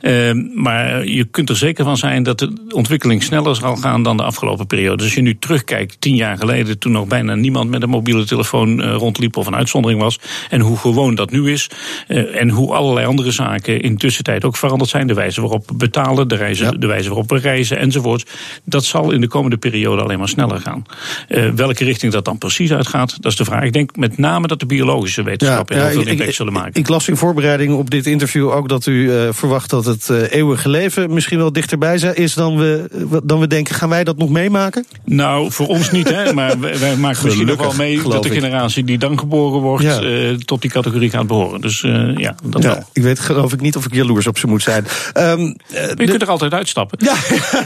Uh, 0.01 0.43
maar 0.55 1.05
je 1.05 1.25
kunt 1.25 1.49
er 1.49 1.57
zeker 1.57 1.83
van 1.83 1.97
zijn 1.97 2.23
dat 2.23 2.39
de 2.39 2.53
ontwikkeling 2.69 3.23
sneller 3.23 3.55
zal 3.55 3.75
gaan 3.75 4.03
dan 4.03 4.17
de 4.17 4.23
afgelopen 4.23 4.67
periode. 4.67 4.95
Dus 4.95 5.05
als 5.05 5.13
je 5.13 5.21
nu 5.21 5.37
terugkijkt, 5.37 6.01
tien 6.01 6.15
jaar 6.15 6.37
geleden, 6.37 6.79
toen 6.79 6.91
nog 6.91 7.07
bijna 7.07 7.35
niemand 7.35 7.69
met 7.69 7.81
een 7.81 7.89
mobiele 7.89 8.25
telefoon 8.25 8.81
uh, 8.81 8.93
rondliep 8.93 9.37
of 9.37 9.47
een 9.47 9.55
uitzondering 9.55 10.01
was. 10.01 10.19
En 10.49 10.61
hoe 10.61 10.77
gewoon 10.77 11.15
dat 11.15 11.31
nu 11.31 11.51
is. 11.51 11.69
Uh, 12.07 12.41
en 12.41 12.49
hoe 12.49 12.73
allerlei 12.73 13.05
andere 13.05 13.31
zaken 13.31 13.81
in 13.81 13.97
tussentijd 13.97 14.45
ook 14.45 14.57
veranderd 14.57 14.89
zijn. 14.89 15.07
De 15.07 15.13
wijze 15.13 15.41
waarop 15.41 15.69
we 15.69 15.75
betalen, 15.75 16.27
de, 16.27 16.35
reizen, 16.35 16.65
ja. 16.65 16.71
de 16.71 16.87
wijze 16.87 17.07
waarop 17.07 17.29
we 17.29 17.37
reizen 17.37 17.77
enzovoort. 17.77 18.29
Dat 18.63 18.85
zal 18.85 19.11
in 19.11 19.21
de 19.21 19.27
komende 19.27 19.57
periode 19.57 20.01
alleen 20.01 20.19
maar 20.19 20.29
sneller 20.29 20.59
gaan. 20.59 20.85
Uh, 21.29 21.49
welke 21.49 21.83
richting 21.83 22.11
dat 22.11 22.25
dan 22.25 22.37
precies 22.37 22.71
uitgaat, 22.73 23.21
dat 23.21 23.31
is 23.31 23.37
de 23.37 23.45
vraag. 23.45 23.63
Ik 23.63 23.73
denk 23.73 23.95
met 23.95 24.17
name 24.17 24.47
dat 24.47 24.59
de 24.59 24.65
biologische 24.65 25.23
wetenschappen 25.23 25.75
ja, 25.75 25.81
ja, 25.81 25.89
heel 25.89 26.01
veel 26.01 26.11
impact 26.11 26.35
zullen 26.35 26.53
maken. 26.53 26.73
Ik 26.73 26.87
las 26.87 27.07
in 27.07 27.17
voorbereiding 27.17 27.73
op 27.73 27.89
dit 27.89 28.05
interview 28.05 28.49
ook 28.49 28.69
dat 28.69 28.85
u 28.85 28.91
uh, 28.91 29.27
verwacht 29.31 29.69
dat 29.69 29.85
het 29.85 30.07
uh, 30.11 30.31
eeuwige 30.31 30.69
leven 30.69 31.13
misschien 31.13 31.37
wel 31.37 31.51
dichterbij 31.51 31.95
is 32.13 32.33
dan 32.33 32.57
we, 32.57 32.89
dan 33.23 33.39
we 33.39 33.47
denken. 33.47 33.75
Gaan 33.75 33.89
wij 33.89 34.03
dat 34.03 34.17
nog 34.17 34.29
meemaken? 34.29 34.85
Nou, 35.05 35.51
voor 35.51 35.67
ons 35.67 35.91
niet, 35.91 36.09
hè. 36.09 36.33
Maar 36.41 36.59
wij, 36.59 36.79
wij 36.79 36.95
maken 36.95 37.25
misschien 37.25 37.47
nog 37.47 37.57
wel 37.57 37.73
mee 37.73 38.01
dat 38.01 38.23
de 38.23 38.29
generatie 38.29 38.83
die 38.83 38.97
dan 38.97 39.19
geboren 39.19 39.61
wordt, 39.61 39.83
ja. 39.83 40.35
tot 40.45 40.61
die 40.61 40.71
categorie 40.71 41.09
gaat 41.09 41.27
behoren. 41.27 41.61
Dus 41.61 41.81
ja, 42.15 42.35
dat 42.43 42.63
wel. 42.63 42.83
Ik 42.93 43.03
weet 43.03 43.19
geloof 43.19 43.53
ik 43.53 43.61
niet 43.61 43.75
of 43.75 43.85
ik 43.85 43.93
jaloers 43.93 44.27
op 44.27 44.37
ze 44.37 44.47
moet 44.47 44.61
zijn. 44.61 44.85
Um, 45.17 45.39
je 45.39 45.93
de, 45.95 46.05
kunt 46.05 46.21
er 46.21 46.29
altijd 46.29 46.53
uitstappen. 46.53 46.97
Ja, 47.01 47.15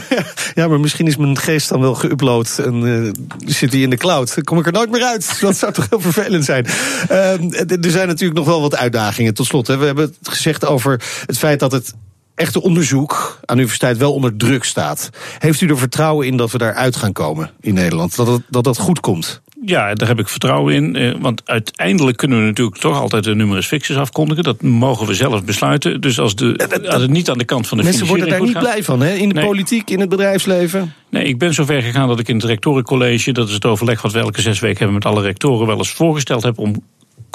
ja, 0.62 0.68
maar 0.68 0.80
misschien 0.80 1.06
is 1.06 1.16
mijn 1.16 1.38
geest 1.38 1.68
dan 1.68 1.80
wel 1.80 1.98
geüpload 2.04 2.64
en 2.64 3.12
zit 3.44 3.72
hij 3.72 3.80
in 3.80 3.90
de 3.90 3.96
cloud. 3.96 4.34
Dan 4.34 4.44
kom 4.44 4.58
ik 4.58 4.66
er 4.66 4.72
nooit 4.72 4.90
meer 4.90 5.02
uit. 5.02 5.40
Dat 5.40 5.56
zou 5.56 5.72
toch 5.72 5.86
heel 5.90 6.00
vervelend 6.00 6.44
zijn. 6.44 6.66
Uh, 7.10 7.40
er 7.84 7.90
zijn 7.90 8.08
natuurlijk 8.08 8.38
nog 8.38 8.46
wel 8.46 8.60
wat 8.60 8.76
uitdagingen. 8.76 9.34
Tot 9.34 9.46
slot, 9.46 9.66
hè. 9.66 9.76
we 9.76 9.84
hebben 9.84 10.04
het 10.04 10.28
gezegd 10.28 10.64
over 10.66 11.02
het 11.26 11.38
feit 11.38 11.60
dat 11.60 11.72
het 11.72 11.94
echte 12.34 12.62
onderzoek 12.62 13.12
aan 13.40 13.56
de 13.56 13.62
universiteit 13.62 13.96
wel 13.96 14.12
onder 14.12 14.36
druk 14.36 14.64
staat. 14.64 15.10
Heeft 15.38 15.60
u 15.60 15.68
er 15.68 15.78
vertrouwen 15.78 16.26
in 16.26 16.36
dat 16.36 16.50
we 16.50 16.58
daaruit 16.58 16.96
gaan 16.96 17.12
komen 17.12 17.50
in 17.60 17.74
Nederland? 17.74 18.16
Dat 18.16 18.40
dat, 18.48 18.64
dat 18.64 18.78
goed 18.78 19.00
komt? 19.00 19.42
Ja, 19.66 19.94
daar 19.94 20.08
heb 20.08 20.18
ik 20.18 20.28
vertrouwen 20.28 20.74
in. 20.74 21.20
Want 21.20 21.42
uiteindelijk 21.44 22.16
kunnen 22.16 22.38
we 22.38 22.44
natuurlijk 22.44 22.76
toch 22.76 23.00
altijd 23.00 23.24
de 23.24 23.34
numerus 23.34 23.66
fixus 23.66 23.96
afkondigen. 23.96 24.44
Dat 24.44 24.62
mogen 24.62 25.06
we 25.06 25.14
zelf 25.14 25.44
besluiten. 25.44 26.00
Dus 26.00 26.18
als, 26.18 26.34
de, 26.34 26.82
als 26.88 27.02
het 27.02 27.10
niet 27.10 27.30
aan 27.30 27.38
de 27.38 27.44
kant 27.44 27.66
van 27.66 27.78
de 27.78 27.84
Mensen 27.84 28.06
worden 28.06 28.28
daar 28.28 28.40
niet 28.40 28.52
gaat, 28.52 28.62
blij 28.62 28.84
van, 28.84 29.00
hè? 29.00 29.14
In 29.14 29.28
de 29.28 29.34
nee. 29.34 29.44
politiek, 29.44 29.90
in 29.90 30.00
het 30.00 30.08
bedrijfsleven. 30.08 30.94
Nee, 31.10 31.24
ik 31.24 31.38
ben 31.38 31.54
zover 31.54 31.82
gegaan 31.82 32.08
dat 32.08 32.18
ik 32.18 32.28
in 32.28 32.36
het 32.36 32.44
rectorencollege... 32.44 33.32
dat 33.32 33.48
is 33.48 33.54
het 33.54 33.64
overleg 33.64 34.02
wat 34.02 34.12
we 34.12 34.18
elke 34.18 34.40
zes 34.40 34.60
weken 34.60 34.78
hebben 34.78 34.94
met 34.94 35.04
alle 35.04 35.22
rectoren... 35.22 35.66
wel 35.66 35.76
eens 35.76 35.92
voorgesteld 35.92 36.42
heb 36.42 36.58
om 36.58 36.82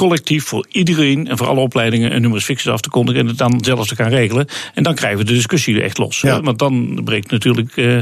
collectief 0.01 0.45
voor 0.45 0.65
iedereen 0.69 1.27
en 1.27 1.37
voor 1.37 1.47
alle 1.47 1.59
opleidingen 1.59 2.15
een 2.15 2.21
numerus 2.21 2.43
fixus 2.43 2.71
af 2.71 2.81
te 2.81 2.89
kondigen 2.89 3.21
en 3.21 3.27
het 3.27 3.37
dan 3.37 3.63
zelfs 3.63 3.87
te 3.87 3.95
gaan 3.95 4.09
regelen. 4.09 4.47
En 4.73 4.83
dan 4.83 4.95
krijgen 4.95 5.19
we 5.19 5.25
de 5.25 5.33
discussie 5.33 5.81
echt 5.81 5.97
los. 5.97 6.21
Ja. 6.21 6.41
Want 6.41 6.59
dan 6.59 7.01
breekt 7.03 7.31
natuurlijk 7.31 7.75
uh, 7.75 7.99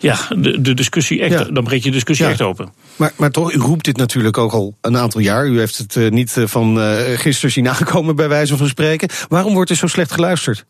ja, 0.00 0.16
de, 0.36 0.60
de 0.60 0.74
discussie 0.74 1.20
echt, 1.20 1.32
ja. 1.32 1.44
dan 1.44 1.64
breekt 1.64 1.84
je 1.84 1.90
discussie 1.90 2.24
ja. 2.26 2.30
echt 2.30 2.42
open. 2.42 2.72
Maar, 2.96 3.12
maar 3.16 3.30
toch, 3.30 3.52
u 3.52 3.58
roept 3.58 3.84
dit 3.84 3.96
natuurlijk 3.96 4.38
ook 4.38 4.52
al 4.52 4.76
een 4.80 4.96
aantal 4.96 5.20
jaar. 5.20 5.46
U 5.46 5.58
heeft 5.58 5.78
het 5.78 5.96
uh, 5.96 6.10
niet 6.10 6.36
van 6.44 6.78
uh, 6.78 6.96
gisteren 7.14 7.50
zien 7.50 7.68
aankomen, 7.68 8.16
bij 8.16 8.28
wijze 8.28 8.56
van 8.56 8.68
spreken. 8.68 9.08
Waarom 9.28 9.54
wordt 9.54 9.70
er 9.70 9.76
zo 9.76 9.86
slecht 9.86 10.12
geluisterd? 10.12 10.64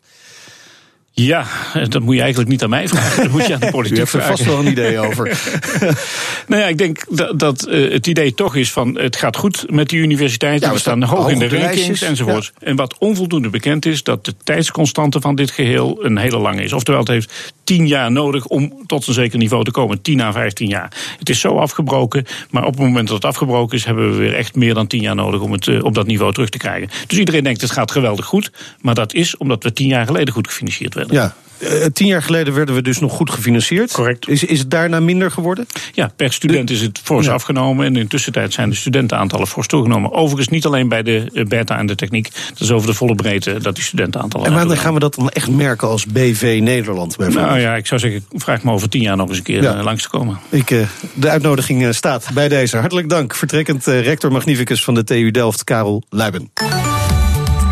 Ja, 1.17 1.45
dat 1.89 2.01
moet 2.01 2.15
je 2.15 2.21
eigenlijk 2.21 2.49
niet 2.49 2.63
aan 2.63 2.69
mij 2.69 2.87
vragen. 2.87 3.23
Dat 3.23 3.31
moet 3.31 3.47
je 3.47 3.53
aan 3.53 3.59
de 3.59 3.71
politiek 3.77 3.97
U 3.97 3.99
heeft 3.99 4.13
er 4.13 4.21
vragen. 4.21 4.37
vast 4.37 4.49
wel 4.49 4.59
een 4.59 4.71
idee 4.71 4.99
over. 4.99 5.25
nou 6.47 6.61
ja, 6.61 6.67
ik 6.67 6.77
denk 6.77 7.05
dat, 7.09 7.39
dat 7.39 7.67
uh, 7.69 7.91
het 7.91 8.07
idee 8.07 8.33
toch 8.33 8.55
is 8.55 8.71
van 8.71 8.97
het 8.99 9.15
gaat 9.15 9.37
goed 9.37 9.65
met 9.69 9.89
die 9.89 9.99
universiteiten. 9.99 10.67
Ja, 10.67 10.73
we 10.73 10.79
staan 10.79 11.03
hoog 11.03 11.29
in 11.29 11.39
de 11.39 11.47
rankings 11.47 12.01
enzovoort. 12.01 12.51
Ja. 12.59 12.67
En 12.67 12.75
wat 12.75 12.97
onvoldoende 12.97 13.49
bekend 13.49 13.85
is, 13.85 14.03
dat 14.03 14.25
de 14.25 14.35
tijdsconstante 14.43 15.21
van 15.21 15.35
dit 15.35 15.51
geheel 15.51 16.05
een 16.05 16.17
hele 16.17 16.37
lange 16.37 16.63
is. 16.63 16.73
Oftewel, 16.73 16.99
het 16.99 17.09
heeft 17.09 17.53
tien 17.65 17.87
jaar 17.87 18.11
nodig 18.11 18.45
om 18.45 18.73
tot 18.85 19.07
een 19.07 19.13
zeker 19.13 19.37
niveau 19.37 19.63
te 19.63 19.71
komen. 19.71 20.01
10 20.01 20.21
à 20.21 20.31
15 20.31 20.67
jaar. 20.67 21.15
Het 21.19 21.29
is 21.29 21.39
zo 21.39 21.57
afgebroken, 21.57 22.25
maar 22.49 22.63
op 22.65 22.73
het 22.73 22.81
moment 22.81 23.07
dat 23.07 23.15
het 23.15 23.25
afgebroken 23.25 23.77
is, 23.77 23.85
hebben 23.85 24.11
we 24.11 24.17
weer 24.17 24.35
echt 24.35 24.55
meer 24.55 24.73
dan 24.73 24.87
tien 24.87 25.01
jaar 25.01 25.15
nodig 25.15 25.41
om 25.41 25.51
het 25.51 25.67
uh, 25.67 25.83
op 25.83 25.93
dat 25.93 26.05
niveau 26.05 26.33
terug 26.33 26.49
te 26.49 26.57
krijgen. 26.57 26.89
Dus 27.07 27.17
iedereen 27.17 27.43
denkt 27.43 27.61
het 27.61 27.71
gaat 27.71 27.91
geweldig 27.91 28.25
goed. 28.25 28.51
Maar 28.81 28.95
dat 28.95 29.13
is 29.13 29.37
omdat 29.37 29.63
we 29.63 29.73
tien 29.73 29.87
jaar 29.87 30.05
geleden 30.05 30.33
goed 30.33 30.47
gefinancierd 30.47 30.93
werden. 30.93 31.15
Ja, 31.15 31.35
eh, 31.59 31.85
tien 31.93 32.07
jaar 32.07 32.21
geleden 32.23 32.53
werden 32.53 32.75
we 32.75 32.81
dus 32.81 32.99
nog 32.99 33.11
goed 33.13 33.29
gefinancierd. 33.29 33.91
Correct. 33.91 34.27
Is, 34.29 34.43
is 34.43 34.59
het 34.59 34.71
daarna 34.71 34.99
minder 34.99 35.31
geworden? 35.31 35.65
Ja, 35.93 36.11
per 36.15 36.33
student 36.33 36.69
is 36.69 36.81
het 36.81 36.99
fors 37.03 37.25
Ja. 37.25 37.31
afgenomen. 37.33 37.85
En 37.85 37.95
in 37.95 38.07
tussentijd 38.07 38.53
zijn 38.53 38.69
de 38.69 38.75
studentenaantallen 38.75 39.47
fors 39.47 39.67
toegenomen. 39.67 40.11
Overigens 40.11 40.47
niet 40.47 40.65
alleen 40.65 40.89
bij 40.89 41.03
de 41.03 41.29
eh, 41.33 41.45
beta 41.45 41.77
en 41.77 41.85
de 41.85 41.95
techniek. 41.95 42.29
Dat 42.49 42.59
is 42.59 42.71
over 42.71 42.87
de 42.87 42.93
volle 42.93 43.15
breedte 43.15 43.59
dat 43.61 43.75
die 43.75 43.83
studentenaantallen 43.83 44.47
En 44.47 44.53
wanneer 44.53 44.77
gaan 44.77 44.93
we 44.93 44.99
dat 44.99 45.15
dan 45.15 45.29
echt 45.29 45.49
merken 45.49 45.87
als 45.87 46.05
BV 46.05 46.59
Nederland 46.61 47.17
bijvoorbeeld? 47.17 47.45
Nou 47.47 47.59
ja, 47.59 47.75
ik 47.75 47.87
zou 47.87 47.99
zeggen, 47.99 48.25
vraag 48.31 48.63
me 48.63 48.71
over 48.71 48.89
tien 48.89 49.01
jaar 49.01 49.17
nog 49.17 49.27
eens 49.29 49.37
een 49.37 49.43
keer 49.43 49.61
Ja. 49.61 49.75
eh, 49.77 49.83
langs 49.83 50.03
te 50.03 50.09
komen. 50.09 50.39
Ik, 50.49 50.71
eh, 50.71 50.79
de 51.13 51.29
uitnodiging 51.29 51.95
staat 51.95 52.27
bij 52.33 52.47
deze. 52.47 52.77
Hartelijk 52.77 53.09
dank. 53.09 53.35
Vertrekkend 53.35 53.85
rector 53.85 54.31
magnificus 54.31 54.83
van 54.83 54.93
de 54.93 55.03
TU 55.03 55.31
Delft, 55.31 55.63
Karel 55.63 56.03
Luiben. 56.09 56.51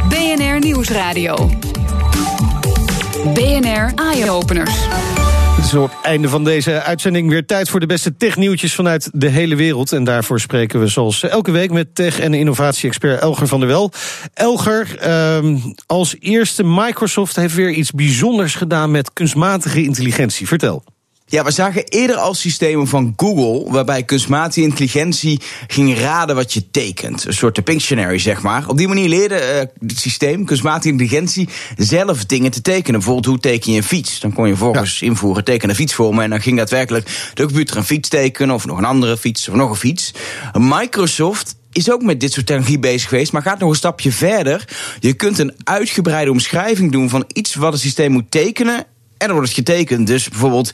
BNR 0.09 0.59
Nieuwsradio. 0.59 1.49
BNR 3.33 3.91
Eye-openers. 3.95 4.87
Het 5.55 5.65
is 5.65 5.73
op 5.73 5.91
het 5.91 6.05
einde 6.05 6.29
van 6.29 6.43
deze 6.43 6.81
uitzending 6.81 7.29
weer 7.29 7.45
tijd 7.45 7.69
voor 7.69 7.79
de 7.79 7.85
beste 7.85 8.15
technieuwtjes 8.17 8.75
vanuit 8.75 9.09
de 9.13 9.29
hele 9.29 9.55
wereld. 9.55 9.91
En 9.91 10.03
daarvoor 10.03 10.39
spreken 10.39 10.79
we 10.79 10.87
zoals 10.87 11.23
elke 11.23 11.51
week 11.51 11.71
met 11.71 11.95
tech- 11.95 12.19
en 12.19 12.33
innovatie-expert 12.33 13.21
Elger 13.21 13.47
van 13.47 13.59
der 13.59 13.69
Wel. 13.69 13.91
Elger, 14.33 14.97
ehm, 14.99 15.57
als 15.85 16.15
eerste 16.19 16.63
Microsoft 16.63 17.35
heeft 17.35 17.55
weer 17.55 17.71
iets 17.71 17.91
bijzonders 17.91 18.55
gedaan 18.55 18.91
met 18.91 19.13
kunstmatige 19.13 19.83
intelligentie. 19.83 20.47
Vertel. 20.47 20.83
Ja, 21.33 21.43
we 21.43 21.51
zagen 21.51 21.83
eerder 21.83 22.15
al 22.15 22.33
systemen 22.33 22.87
van 22.87 23.13
Google 23.17 23.71
waarbij 23.71 24.03
kunstmatige 24.03 24.61
intelligentie 24.61 25.41
ging 25.67 25.97
raden 25.97 26.35
wat 26.35 26.53
je 26.53 26.69
tekent. 26.71 27.25
Een 27.25 27.33
soort 27.33 27.63
Pictionary, 27.63 28.19
zeg 28.19 28.41
maar. 28.41 28.67
Op 28.67 28.77
die 28.77 28.87
manier 28.87 29.09
leerde 29.09 29.35
eh, 29.35 29.59
het 29.87 29.99
systeem, 29.99 30.45
kunstmatige 30.45 30.87
intelligentie, 30.87 31.49
zelf 31.77 32.25
dingen 32.25 32.51
te 32.51 32.61
tekenen. 32.61 32.99
Bijvoorbeeld, 32.99 33.25
hoe 33.25 33.39
teken 33.39 33.71
je 33.71 33.77
een 33.77 33.83
fiets? 33.83 34.19
Dan 34.19 34.33
kon 34.33 34.47
je 34.47 34.55
volgens 34.55 35.01
invoeren, 35.01 35.43
teken 35.43 35.69
een 35.69 35.75
fiets 35.75 35.93
voor 35.93 36.15
me. 36.15 36.23
En 36.23 36.29
dan 36.29 36.41
ging 36.41 36.57
daadwerkelijk 36.57 37.31
de 37.33 37.43
computer 37.43 37.77
een 37.77 37.83
fiets 37.83 38.09
tekenen, 38.09 38.55
of 38.55 38.65
nog 38.65 38.77
een 38.77 38.85
andere 38.85 39.17
fiets, 39.17 39.49
of 39.49 39.55
nog 39.55 39.69
een 39.69 39.75
fiets. 39.75 40.13
Microsoft 40.57 41.55
is 41.71 41.91
ook 41.91 42.01
met 42.01 42.19
dit 42.19 42.33
soort 42.33 42.45
technologie 42.45 42.79
bezig 42.79 43.09
geweest, 43.09 43.31
maar 43.31 43.41
gaat 43.41 43.59
nog 43.59 43.69
een 43.69 43.75
stapje 43.75 44.11
verder. 44.11 44.67
Je 44.99 45.13
kunt 45.13 45.39
een 45.39 45.55
uitgebreide 45.63 46.31
omschrijving 46.31 46.91
doen 46.91 47.09
van 47.09 47.25
iets 47.27 47.55
wat 47.55 47.73
het 47.73 47.81
systeem 47.81 48.11
moet 48.11 48.31
tekenen. 48.31 48.85
En 49.17 49.29
dan 49.29 49.37
wordt 49.37 49.55
het 49.55 49.67
getekend. 49.67 50.07
Dus 50.07 50.29
bijvoorbeeld 50.29 50.71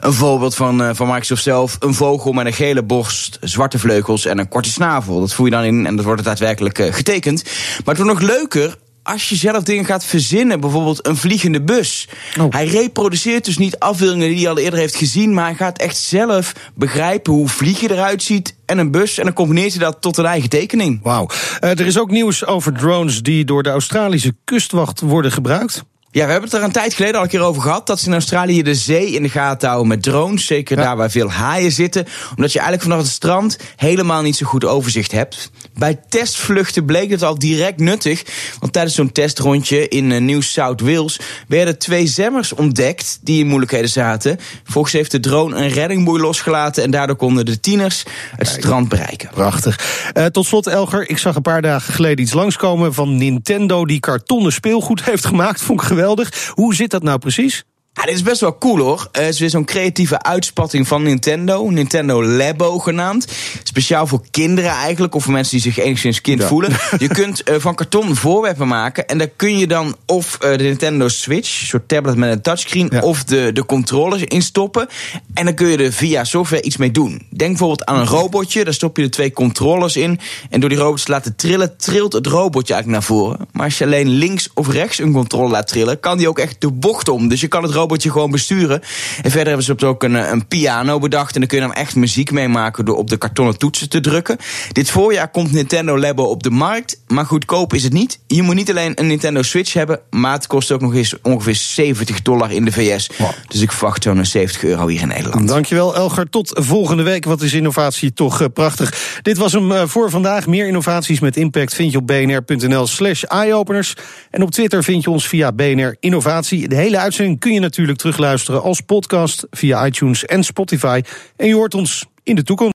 een 0.00 0.12
voorbeeld 0.12 0.54
van, 0.54 0.82
eh, 0.82 0.90
van 0.92 1.06
Microsoft 1.06 1.42
zelf. 1.42 1.76
Een 1.78 1.94
vogel 1.94 2.32
met 2.32 2.46
een 2.46 2.52
gele 2.52 2.82
borst, 2.82 3.38
zwarte 3.40 3.78
vleugels 3.78 4.24
en 4.24 4.38
een 4.38 4.48
korte 4.48 4.70
snavel. 4.70 5.20
Dat 5.20 5.34
voer 5.34 5.46
je 5.46 5.52
dan 5.52 5.64
in 5.64 5.86
en 5.86 5.96
dat 5.96 6.04
wordt 6.04 6.20
het 6.20 6.28
daadwerkelijk 6.28 6.78
eh, 6.78 6.94
getekend. 6.94 7.42
Maar 7.44 7.94
het 7.94 8.04
wordt 8.04 8.20
nog 8.20 8.30
leuker 8.30 8.76
als 9.08 9.28
je 9.28 9.36
zelf 9.36 9.62
dingen 9.62 9.84
gaat 9.84 10.04
verzinnen. 10.04 10.60
Bijvoorbeeld 10.60 11.06
een 11.06 11.16
vliegende 11.16 11.62
bus. 11.62 12.08
Oh. 12.40 12.52
Hij 12.52 12.66
reproduceert 12.66 13.44
dus 13.44 13.58
niet 13.58 13.78
afbeeldingen 13.78 14.28
die 14.28 14.38
hij 14.38 14.48
al 14.48 14.58
eerder 14.58 14.78
heeft 14.78 14.96
gezien. 14.96 15.34
Maar 15.34 15.44
hij 15.44 15.54
gaat 15.54 15.78
echt 15.78 15.96
zelf 15.96 16.52
begrijpen 16.74 17.32
hoe 17.32 17.48
vliegen 17.48 17.90
eruit 17.90 18.22
ziet. 18.22 18.56
En 18.66 18.78
een 18.78 18.90
bus. 18.90 19.18
En 19.18 19.24
dan 19.24 19.32
combineert 19.32 19.70
hij 19.70 19.84
dat 19.84 20.00
tot 20.00 20.16
een 20.16 20.24
eigen 20.24 20.48
tekening. 20.48 21.00
Wauw. 21.02 21.28
Eh, 21.60 21.70
er 21.70 21.86
is 21.86 21.98
ook 21.98 22.10
nieuws 22.10 22.44
over 22.44 22.72
drones 22.72 23.22
die 23.22 23.44
door 23.44 23.62
de 23.62 23.70
Australische 23.70 24.34
kustwacht 24.44 25.00
worden 25.00 25.32
gebruikt. 25.32 25.84
Ja, 26.10 26.24
we 26.24 26.30
hebben 26.30 26.50
het 26.50 26.58
er 26.58 26.64
een 26.64 26.72
tijd 26.72 26.94
geleden 26.94 27.16
al 27.16 27.22
een 27.22 27.28
keer 27.28 27.40
over 27.40 27.62
gehad. 27.62 27.86
Dat 27.86 28.00
ze 28.00 28.06
in 28.06 28.12
Australië 28.12 28.62
de 28.62 28.74
zee 28.74 29.10
in 29.10 29.22
de 29.22 29.28
gaten 29.28 29.68
houden 29.68 29.88
met 29.88 30.02
drones. 30.02 30.46
Zeker 30.46 30.76
Ja. 30.78 30.82
daar 30.84 30.96
waar 30.96 31.10
veel 31.10 31.30
haaien 31.30 31.72
zitten. 31.72 32.06
Omdat 32.36 32.52
je 32.52 32.58
eigenlijk 32.58 32.88
vanaf 32.88 33.04
het 33.04 33.14
strand 33.14 33.56
helemaal 33.76 34.22
niet 34.22 34.36
zo 34.36 34.46
goed 34.46 34.64
overzicht 34.64 35.12
hebt. 35.12 35.50
Bij 35.74 36.00
testvluchten 36.08 36.84
bleek 36.84 37.10
het 37.10 37.22
al 37.22 37.38
direct 37.38 37.80
nuttig. 37.80 38.22
Want 38.60 38.72
tijdens 38.72 38.94
zo'n 38.94 39.12
testrondje 39.12 39.88
in 39.88 40.12
eh, 40.12 40.20
New 40.20 40.42
South 40.42 40.80
Wales 40.80 41.20
werden 41.48 41.78
twee 41.78 42.06
zemmers 42.06 42.52
ontdekt 42.52 43.18
die 43.22 43.40
in 43.40 43.46
moeilijkheden 43.46 43.90
zaten. 43.90 44.38
Volgens 44.64 44.94
heeft 44.94 45.10
de 45.10 45.20
drone 45.20 45.56
een 45.56 45.68
reddingboei 45.68 46.20
losgelaten. 46.20 46.82
En 46.82 46.90
daardoor 46.90 47.16
konden 47.16 47.46
de 47.46 47.60
tieners 47.60 48.02
het 48.36 48.48
strand 48.48 48.88
bereiken. 48.88 49.30
Prachtig. 49.34 49.78
Eh, 50.12 50.24
tot 50.24 50.46
slot, 50.46 50.66
Elger, 50.66 51.10
ik 51.10 51.18
zag 51.18 51.34
een 51.36 51.42
paar 51.42 51.62
dagen 51.62 51.94
geleden 51.94 52.20
iets 52.24 52.32
langskomen 52.32 52.94
van 52.94 53.16
Nintendo 53.16 53.84
die 53.86 54.00
kartonnen 54.00 54.52
speelgoed 54.52 55.04
heeft 55.10 55.26
gemaakt. 55.26 55.60
Vond 55.62 55.80
ik 55.80 55.86
geweldig. 55.98 56.52
Hoe 56.54 56.74
zit 56.74 56.90
dat 56.90 57.02
nou 57.02 57.18
precies? 57.18 57.64
Ja, 57.98 58.04
dit 58.04 58.14
is 58.14 58.22
best 58.22 58.40
wel 58.40 58.58
cool 58.58 58.78
hoor. 58.78 59.08
Eh, 59.12 59.22
Het 59.24 59.34
is 59.34 59.40
weer 59.40 59.50
zo'n 59.50 59.64
creatieve 59.64 60.22
uitspatting 60.22 60.88
van 60.88 61.02
Nintendo. 61.02 61.68
Nintendo 61.70 62.24
Labo 62.24 62.78
genaamd. 62.78 63.26
Speciaal 63.62 64.06
voor 64.06 64.22
kinderen 64.30 64.70
eigenlijk, 64.70 65.14
of 65.14 65.22
voor 65.24 65.32
mensen 65.32 65.52
die 65.60 65.72
zich 65.72 65.84
enigszins 65.84 66.20
kind 66.20 66.40
Ja. 66.40 66.46
voelen. 66.48 66.70
Je 66.98 67.08
kunt 67.08 67.42
eh, 67.42 67.54
van 67.58 67.74
karton 67.74 68.16
voorwerpen 68.16 68.68
maken. 68.68 69.06
En 69.08 69.18
daar 69.18 69.28
kun 69.36 69.58
je 69.58 69.66
dan 69.66 69.96
of 70.06 70.36
eh, 70.40 70.50
de 70.50 70.62
Nintendo 70.64 71.08
Switch, 71.08 71.60
een 71.60 71.66
soort 71.66 71.88
tablet 71.88 72.16
met 72.16 72.32
een 72.32 72.40
touchscreen, 72.42 72.88
Ja. 72.92 73.00
of 73.00 73.24
de, 73.24 73.50
de 73.52 73.66
controllers 73.66 74.22
in 74.24 74.42
stoppen. 74.42 74.88
En 75.34 75.44
dan 75.44 75.54
kun 75.54 75.66
je 75.68 75.76
er 75.76 75.92
via 75.92 76.24
software 76.24 76.62
iets 76.62 76.76
mee 76.76 76.90
doen. 76.90 77.10
Denk 77.30 77.50
bijvoorbeeld 77.50 77.84
aan 77.84 77.96
een 77.98 78.06
robotje. 78.06 78.64
Daar 78.64 78.74
stop 78.74 78.96
je 78.96 79.02
de 79.02 79.08
twee 79.08 79.32
controllers 79.32 79.96
in. 79.96 80.20
En 80.50 80.60
door 80.60 80.68
die 80.68 80.78
robots 80.78 81.04
te 81.04 81.10
laten 81.10 81.36
trillen, 81.36 81.76
trilt 81.76 82.12
het 82.12 82.26
robotje 82.26 82.74
eigenlijk 82.74 82.86
naar 82.86 83.16
voren. 83.16 83.38
Maar 83.52 83.64
als 83.64 83.78
je 83.78 83.84
alleen 83.84 84.08
links 84.08 84.48
of 84.54 84.68
rechts 84.68 84.98
een 84.98 85.12
controller 85.12 85.50
laat 85.50 85.66
trillen, 85.68 86.00
kan 86.00 86.18
die 86.18 86.28
ook 86.28 86.38
echt 86.38 86.60
de 86.60 86.70
bocht 86.72 87.08
om. 87.08 87.28
Dus 87.28 87.40
je 87.40 87.48
kan 87.48 87.62
het 87.62 87.72
robotje 87.72 87.86
gewoon 87.96 88.30
besturen. 88.30 88.80
En 89.22 89.30
verder 89.30 89.46
hebben 89.46 89.64
ze 89.64 89.86
ook 89.86 90.02
een, 90.02 90.16
eh, 90.16 90.30
een 90.30 90.46
piano 90.46 90.98
bedacht. 90.98 91.34
En 91.34 91.40
dan 91.40 91.48
kun 91.48 91.58
je 91.58 91.66
dan 91.66 91.74
echt 91.74 91.94
muziek 91.94 92.30
mee 92.30 92.48
maken 92.48 92.84
door 92.84 92.96
op 92.96 93.10
de 93.10 93.16
kartonnen 93.16 93.58
toetsen 93.58 93.88
te 93.88 94.00
drukken. 94.00 94.36
Dit 94.72 94.90
voorjaar 94.90 95.30
komt 95.30 95.52
Nintendo 95.52 95.98
Labo 95.98 96.22
op 96.22 96.42
de 96.42 96.50
markt. 96.50 97.00
Maar 97.06 97.24
goedkoop 97.24 97.74
is 97.74 97.82
het 97.82 97.92
niet. 97.92 98.18
Je 98.26 98.42
moet 98.42 98.54
niet 98.54 98.70
alleen 98.70 98.92
een 98.94 99.06
Nintendo 99.06 99.42
Switch 99.42 99.72
hebben. 99.72 100.00
Maar 100.10 100.32
het 100.32 100.46
kost 100.46 100.72
ook 100.72 100.80
nog 100.80 100.94
eens 100.94 101.14
ongeveer 101.22 101.54
70 101.54 102.22
dollar 102.22 102.52
in 102.52 102.64
de 102.64 102.72
VS. 102.72 103.10
Dus 103.48 103.60
ik 103.60 103.72
verwacht 103.72 104.02
zo'n 104.02 104.24
70 104.24 104.64
euro 104.64 104.86
hier 104.86 105.00
in 105.00 105.08
Nederland. 105.08 105.48
Dankjewel, 105.48 105.94
Elger. 105.94 106.30
Tot 106.30 106.50
volgende 106.54 107.02
week. 107.02 107.24
Wat 107.24 107.42
is 107.42 107.52
innovatie 107.52 108.12
toch 108.12 108.40
eh, 108.40 108.46
prachtig. 108.54 109.18
Dit 109.22 109.38
was 109.38 109.52
hem 109.52 109.72
eh, 109.72 109.82
voor 109.86 110.10
vandaag. 110.10 110.46
Meer 110.46 110.66
innovaties 110.66 111.20
met 111.20 111.36
impact 111.36 111.74
vind 111.74 111.92
je 111.92 111.98
op 111.98 112.06
bnr.nl 112.06 112.86
slash 112.86 113.22
eyeopeners. 113.22 113.94
En 114.30 114.42
op 114.42 114.50
Twitter 114.50 114.84
vind 114.84 115.04
je 115.04 115.10
ons 115.10 115.28
via 115.28 115.52
BNR 115.52 115.96
Innovatie. 116.00 116.68
De 116.68 116.74
hele 116.74 116.98
uitzending 116.98 117.40
kun 117.40 117.52
je 117.52 117.60
natuurlijk 117.68 117.98
terugluisteren 117.98 118.62
als 118.62 118.80
podcast 118.80 119.46
via 119.50 119.86
iTunes 119.86 120.24
en 120.24 120.44
Spotify. 120.44 121.00
En 121.36 121.46
je 121.46 121.54
hoort 121.54 121.74
ons 121.74 122.06
in 122.22 122.34
de 122.34 122.42
toekomst. 122.42 122.66